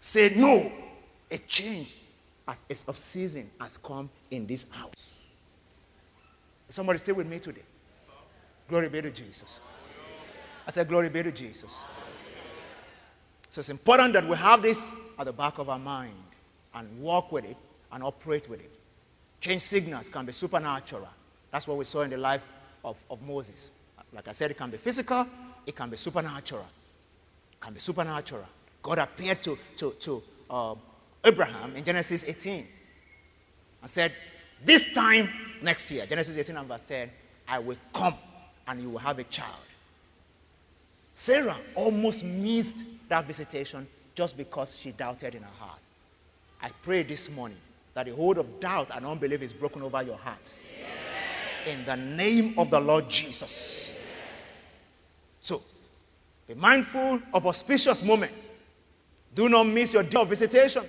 say 0.00 0.32
no. 0.34 0.72
A 1.32 1.38
change 1.38 1.88
as 2.46 2.84
of 2.86 2.96
season 2.96 3.50
has 3.58 3.78
come 3.78 4.10
in 4.30 4.46
this 4.46 4.66
house. 4.70 5.26
Somebody 6.68 6.98
stay 6.98 7.12
with 7.12 7.26
me 7.26 7.38
today. 7.38 7.62
Glory 8.68 8.88
be 8.88 9.00
to 9.02 9.10
Jesus. 9.10 9.60
I 10.66 10.70
said, 10.70 10.88
Glory 10.88 11.08
be 11.08 11.22
to 11.22 11.32
Jesus. 11.32 11.82
So 13.50 13.58
it's 13.60 13.70
important 13.70 14.12
that 14.14 14.28
we 14.28 14.36
have 14.36 14.62
this 14.62 14.86
at 15.18 15.26
the 15.26 15.32
back 15.32 15.58
of 15.58 15.68
our 15.68 15.78
mind 15.78 16.14
and 16.74 17.00
walk 17.00 17.32
with 17.32 17.44
it 17.44 17.56
and 17.92 18.02
operate 18.02 18.48
with 18.48 18.62
it. 18.62 18.70
Change 19.40 19.62
signals 19.62 20.08
can 20.08 20.24
be 20.24 20.32
supernatural. 20.32 21.08
That's 21.50 21.66
what 21.66 21.76
we 21.76 21.84
saw 21.84 22.02
in 22.02 22.10
the 22.10 22.18
life 22.18 22.42
of, 22.84 22.96
of 23.10 23.20
Moses. 23.22 23.70
Like 24.12 24.28
I 24.28 24.32
said, 24.32 24.50
it 24.50 24.58
can 24.58 24.70
be 24.70 24.76
physical, 24.76 25.26
it 25.66 25.76
can 25.76 25.90
be 25.90 25.96
supernatural. 25.96 26.66
It 27.52 27.60
can 27.60 27.74
be 27.74 27.80
supernatural. 27.80 28.46
God 28.82 28.98
appeared 28.98 29.42
to, 29.42 29.58
to, 29.76 29.90
to 30.00 30.22
uh, 30.50 30.74
Abraham 31.24 31.76
in 31.76 31.84
Genesis 31.84 32.24
18 32.26 32.66
and 33.80 33.90
said, 33.90 34.12
This 34.64 34.92
time 34.92 35.28
next 35.62 35.90
year, 35.90 36.06
Genesis 36.06 36.36
18 36.36 36.56
and 36.56 36.68
verse 36.68 36.84
10, 36.84 37.10
I 37.48 37.58
will 37.58 37.76
come 37.92 38.14
and 38.66 38.80
you 38.80 38.90
will 38.90 38.98
have 38.98 39.18
a 39.18 39.24
child. 39.24 39.54
Sarah 41.14 41.56
almost 41.74 42.24
missed 42.24 42.78
that 43.08 43.26
visitation 43.26 43.86
just 44.14 44.36
because 44.36 44.76
she 44.76 44.92
doubted 44.92 45.34
in 45.34 45.42
her 45.42 45.56
heart. 45.58 45.80
I 46.60 46.70
pray 46.82 47.02
this 47.02 47.28
morning 47.30 47.58
that 47.94 48.06
the 48.06 48.14
hold 48.14 48.38
of 48.38 48.60
doubt 48.60 48.88
and 48.94 49.04
unbelief 49.04 49.42
is 49.42 49.52
broken 49.52 49.82
over 49.82 50.02
your 50.02 50.16
heart. 50.16 50.52
In 51.66 51.84
the 51.84 51.96
name 51.96 52.54
of 52.58 52.70
the 52.70 52.80
Lord 52.80 53.08
Jesus. 53.08 53.92
So, 55.40 55.62
be 56.48 56.54
mindful 56.54 57.20
of 57.32 57.46
auspicious 57.46 58.02
moment. 58.02 58.32
Do 59.34 59.48
not 59.48 59.64
miss 59.64 59.92
your 59.92 60.02
day 60.02 60.20
of 60.20 60.28
visitation. 60.28 60.84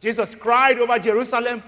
Jesus 0.00 0.34
cried 0.34 0.78
over 0.78 0.98
Jerusalem 0.98 1.62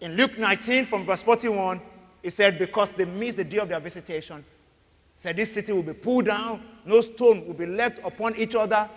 in 0.00 0.16
Luke 0.16 0.38
19 0.38 0.86
from 0.86 1.06
verse 1.06 1.22
41. 1.22 1.80
He 2.22 2.30
said, 2.30 2.58
Because 2.58 2.92
they 2.92 3.04
missed 3.04 3.36
the 3.36 3.44
day 3.44 3.58
of 3.58 3.68
their 3.68 3.80
visitation, 3.80 4.38
he 4.38 5.20
said, 5.20 5.36
This 5.36 5.52
city 5.52 5.72
will 5.72 5.82
be 5.82 5.92
pulled 5.92 6.26
down, 6.26 6.62
no 6.84 7.00
stone 7.00 7.46
will 7.46 7.54
be 7.54 7.66
left 7.66 7.98
upon 8.04 8.36
each 8.36 8.54
other. 8.54 8.88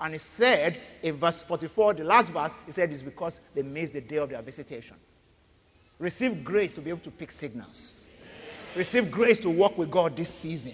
And 0.00 0.14
he 0.14 0.18
said 0.18 0.78
in 1.02 1.16
verse 1.16 1.42
44, 1.42 1.94
the 1.94 2.04
last 2.04 2.32
verse, 2.32 2.52
he 2.66 2.72
said, 2.72 2.90
It's 2.90 3.02
because 3.02 3.40
they 3.54 3.62
missed 3.62 3.92
the 3.92 4.00
day 4.00 4.16
of 4.16 4.30
their 4.30 4.42
visitation. 4.42 4.96
Receive 5.98 6.42
grace 6.42 6.72
to 6.74 6.80
be 6.80 6.90
able 6.90 7.00
to 7.00 7.10
pick 7.10 7.30
signals. 7.30 8.06
Receive 8.74 9.10
grace 9.10 9.38
to 9.40 9.50
walk 9.50 9.76
with 9.76 9.90
God 9.90 10.16
this 10.16 10.32
season. 10.32 10.72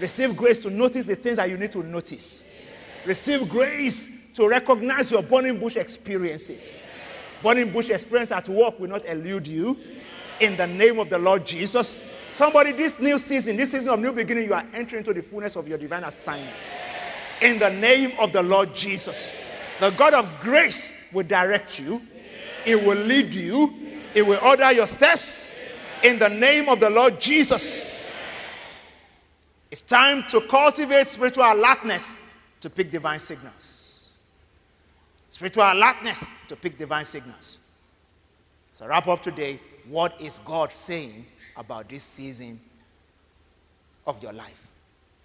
Receive 0.00 0.36
grace 0.36 0.58
to 0.60 0.70
notice 0.70 1.06
the 1.06 1.16
things 1.16 1.36
that 1.36 1.48
you 1.50 1.56
need 1.56 1.72
to 1.72 1.82
notice. 1.82 2.44
Receive 3.04 3.48
grace 3.48 4.08
to 4.34 4.48
recognize 4.48 5.10
your 5.10 5.22
burning 5.22 5.58
bush 5.58 5.76
experiences. 5.76 6.78
Burning 7.42 7.72
bush 7.72 7.90
experience 7.90 8.32
at 8.32 8.48
work 8.48 8.78
will 8.78 8.88
not 8.88 9.04
elude 9.06 9.46
you. 9.46 9.78
In 10.40 10.56
the 10.56 10.66
name 10.66 10.98
of 10.98 11.08
the 11.08 11.18
Lord 11.18 11.46
Jesus. 11.46 11.96
Somebody, 12.32 12.72
this 12.72 12.98
new 12.98 13.18
season, 13.18 13.56
this 13.56 13.70
season 13.70 13.92
of 13.92 14.00
new 14.00 14.12
beginning, 14.12 14.46
you 14.46 14.54
are 14.54 14.66
entering 14.74 15.00
into 15.00 15.12
the 15.12 15.22
fullness 15.22 15.54
of 15.54 15.68
your 15.68 15.78
divine 15.78 16.02
assignment. 16.02 16.54
In 17.40 17.58
the 17.58 17.70
name 17.70 18.12
of 18.18 18.32
the 18.32 18.42
Lord 18.42 18.74
Jesus. 18.74 19.32
The 19.78 19.90
God 19.90 20.14
of 20.14 20.40
grace 20.40 20.92
will 21.12 21.24
direct 21.24 21.78
you, 21.78 22.02
It 22.66 22.82
will 22.82 22.98
lead 22.98 23.32
you, 23.32 23.72
It 24.14 24.26
will 24.26 24.40
order 24.44 24.72
your 24.72 24.86
steps. 24.86 25.50
In 26.02 26.18
the 26.18 26.28
name 26.28 26.68
of 26.68 26.80
the 26.80 26.90
Lord 26.90 27.20
Jesus. 27.20 27.86
It's 29.70 29.80
time 29.80 30.24
to 30.30 30.40
cultivate 30.42 31.08
spiritual 31.08 31.44
alertness 31.44 32.14
to 32.60 32.70
pick 32.70 32.90
divine 32.90 33.18
signals. 33.18 33.73
Spiritual 35.34 35.64
alertness 35.64 36.24
to 36.46 36.54
pick 36.54 36.78
divine 36.78 37.04
signals. 37.04 37.58
So, 38.72 38.86
wrap 38.86 39.08
up 39.08 39.20
today. 39.20 39.58
What 39.88 40.20
is 40.20 40.38
God 40.44 40.70
saying 40.70 41.26
about 41.56 41.88
this 41.88 42.04
season 42.04 42.60
of 44.06 44.22
your 44.22 44.32
life? 44.32 44.64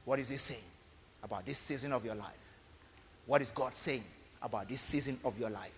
What 0.05 0.17
is 0.17 0.29
He 0.29 0.37
saying 0.37 0.63
about 1.21 1.45
this 1.45 1.59
season 1.59 1.91
of 1.91 2.03
your 2.03 2.15
life? 2.15 2.39
What 3.27 3.43
is 3.43 3.51
God 3.51 3.75
saying 3.75 4.03
about 4.41 4.67
this 4.67 4.81
season 4.81 5.15
of 5.23 5.39
your 5.39 5.51
life? 5.51 5.73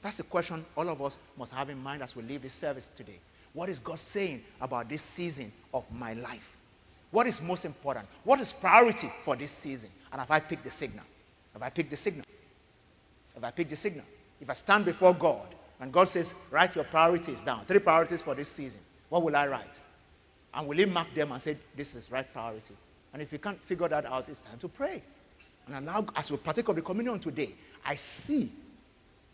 That's 0.00 0.16
the 0.16 0.22
question 0.22 0.64
all 0.74 0.88
of 0.88 1.02
us 1.02 1.18
must 1.36 1.52
have 1.52 1.68
in 1.68 1.76
mind 1.76 2.02
as 2.02 2.16
we 2.16 2.22
leave 2.22 2.40
this 2.40 2.54
service 2.54 2.88
today. 2.96 3.18
What 3.52 3.68
is 3.68 3.78
God 3.78 3.98
saying 3.98 4.42
about 4.58 4.88
this 4.88 5.02
season 5.02 5.52
of 5.74 5.84
my 5.92 6.14
life? 6.14 6.56
What 7.10 7.26
is 7.26 7.42
most 7.42 7.66
important? 7.66 8.06
What 8.24 8.40
is 8.40 8.54
priority 8.54 9.12
for 9.22 9.36
this 9.36 9.50
season? 9.50 9.90
And 10.10 10.18
have 10.18 10.30
I 10.30 10.40
picked 10.40 10.64
the 10.64 10.70
signal? 10.70 11.04
Have 11.52 11.60
I 11.60 11.68
picked 11.68 11.90
the 11.90 11.96
signal? 11.98 12.24
Have 13.36 13.44
I 13.44 13.50
pick 13.50 13.68
the 13.68 13.76
signal? 13.76 14.04
If 14.40 14.50
I 14.50 14.54
stand 14.54 14.86
before 14.86 15.14
God 15.14 15.54
and 15.78 15.92
God 15.92 16.08
says, 16.08 16.34
write 16.50 16.74
your 16.74 16.84
priorities 16.84 17.42
down, 17.42 17.64
three 17.66 17.78
priorities 17.78 18.22
for 18.22 18.34
this 18.34 18.48
season, 18.48 18.80
what 19.10 19.22
will 19.22 19.36
I 19.36 19.46
write? 19.46 19.78
And 20.54 20.66
will 20.66 20.78
He 20.78 20.86
mark 20.86 21.14
them 21.14 21.32
and 21.32 21.40
say, 21.40 21.58
this 21.76 21.94
is 21.94 22.10
right 22.10 22.26
priority? 22.32 22.74
And 23.12 23.20
if 23.20 23.30
you 23.30 23.38
can't 23.38 23.60
figure 23.62 23.88
that 23.88 24.06
out, 24.06 24.28
it's 24.28 24.40
time 24.40 24.58
to 24.58 24.68
pray. 24.68 25.02
And 25.66 25.76
allow, 25.76 26.06
as 26.16 26.30
we 26.30 26.38
partake 26.38 26.66
of 26.68 26.76
the 26.76 26.82
communion 26.82 27.20
today, 27.20 27.54
I 27.84 27.94
see 27.94 28.50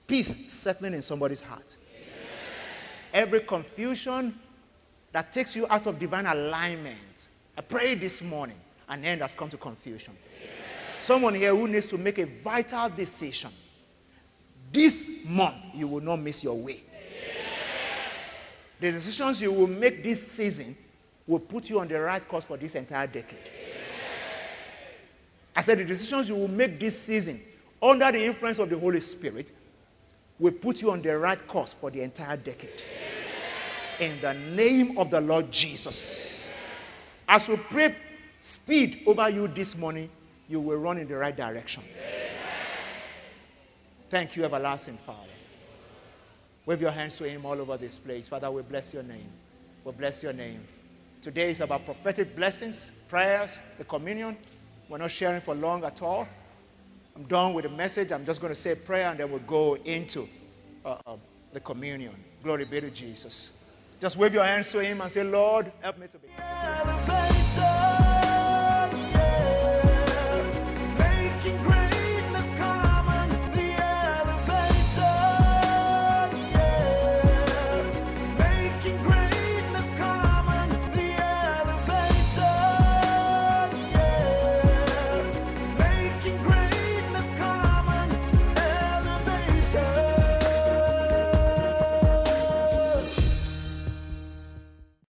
peace 0.06 0.34
settling 0.48 0.94
in 0.94 1.02
somebody's 1.02 1.40
heart. 1.40 1.76
Amen. 1.94 2.08
Every 3.12 3.40
confusion 3.40 4.36
that 5.12 5.32
takes 5.32 5.54
you 5.54 5.66
out 5.70 5.86
of 5.86 5.98
divine 6.00 6.26
alignment, 6.26 7.28
I 7.56 7.60
pray 7.60 7.94
this 7.94 8.20
morning, 8.20 8.58
an 8.88 9.04
end 9.04 9.20
has 9.22 9.32
come 9.32 9.48
to 9.50 9.56
confusion. 9.56 10.16
Amen. 10.38 10.50
Someone 10.98 11.34
here 11.34 11.54
who 11.54 11.68
needs 11.68 11.86
to 11.86 11.98
make 11.98 12.18
a 12.18 12.26
vital 12.26 12.88
decision. 12.88 13.50
This 14.72 15.10
month, 15.26 15.56
you 15.74 15.86
will 15.86 16.00
not 16.00 16.16
miss 16.16 16.42
your 16.42 16.56
way. 16.56 16.82
The 18.80 18.90
decisions 18.90 19.40
you 19.40 19.52
will 19.52 19.68
make 19.68 20.02
this 20.02 20.26
season 20.26 20.76
will 21.26 21.38
put 21.38 21.70
you 21.70 21.78
on 21.78 21.86
the 21.86 22.00
right 22.00 22.26
course 22.26 22.44
for 22.44 22.56
this 22.56 22.74
entire 22.74 23.06
decade. 23.06 23.38
I 25.54 25.60
said 25.60 25.78
the 25.78 25.84
decisions 25.84 26.28
you 26.28 26.34
will 26.34 26.48
make 26.48 26.80
this 26.80 26.98
season 26.98 27.40
under 27.80 28.10
the 28.10 28.24
influence 28.24 28.58
of 28.58 28.70
the 28.70 28.78
Holy 28.78 29.00
Spirit 29.00 29.52
will 30.38 30.52
put 30.52 30.80
you 30.80 30.90
on 30.90 31.02
the 31.02 31.16
right 31.16 31.46
course 31.46 31.72
for 31.72 31.90
the 31.90 32.00
entire 32.00 32.36
decade. 32.36 32.82
In 34.00 34.20
the 34.20 34.34
name 34.34 34.98
of 34.98 35.10
the 35.10 35.20
Lord 35.20 35.52
Jesus. 35.52 36.48
As 37.28 37.46
we 37.46 37.56
pray 37.56 37.94
speed 38.40 39.02
over 39.06 39.28
you 39.28 39.46
this 39.46 39.76
morning, 39.76 40.10
you 40.48 40.60
will 40.60 40.78
run 40.78 40.98
in 40.98 41.06
the 41.06 41.16
right 41.16 41.36
direction. 41.36 41.82
Thank 44.12 44.36
you, 44.36 44.44
everlasting 44.44 44.98
Father. 45.06 45.32
Wave 46.66 46.82
your 46.82 46.90
hands 46.90 47.16
to 47.16 47.24
Him 47.24 47.46
all 47.46 47.58
over 47.58 47.78
this 47.78 47.96
place. 47.96 48.28
Father, 48.28 48.50
we 48.50 48.60
bless 48.60 48.92
your 48.92 49.02
name. 49.02 49.30
We 49.86 49.92
bless 49.92 50.22
your 50.22 50.34
name. 50.34 50.62
Today 51.22 51.50
is 51.50 51.62
about 51.62 51.86
prophetic 51.86 52.36
blessings, 52.36 52.90
prayers, 53.08 53.58
the 53.78 53.84
communion. 53.84 54.36
We're 54.90 54.98
not 54.98 55.12
sharing 55.12 55.40
for 55.40 55.54
long 55.54 55.82
at 55.84 56.02
all. 56.02 56.28
I'm 57.16 57.22
done 57.22 57.54
with 57.54 57.64
the 57.64 57.70
message. 57.70 58.12
I'm 58.12 58.26
just 58.26 58.42
going 58.42 58.52
to 58.52 58.60
say 58.60 58.74
prayer 58.74 59.08
and 59.08 59.18
then 59.18 59.30
we'll 59.30 59.40
go 59.40 59.76
into 59.76 60.28
uh, 60.84 60.98
uh, 61.06 61.16
the 61.50 61.60
communion. 61.60 62.14
Glory 62.42 62.66
be 62.66 62.82
to 62.82 62.90
Jesus. 62.90 63.50
Just 63.98 64.18
wave 64.18 64.34
your 64.34 64.44
hands 64.44 64.70
to 64.72 64.80
Him 64.80 65.00
and 65.00 65.10
say, 65.10 65.24
Lord, 65.24 65.72
help 65.80 65.96
me 65.96 66.06
to 66.08 66.18
be. 66.18 67.31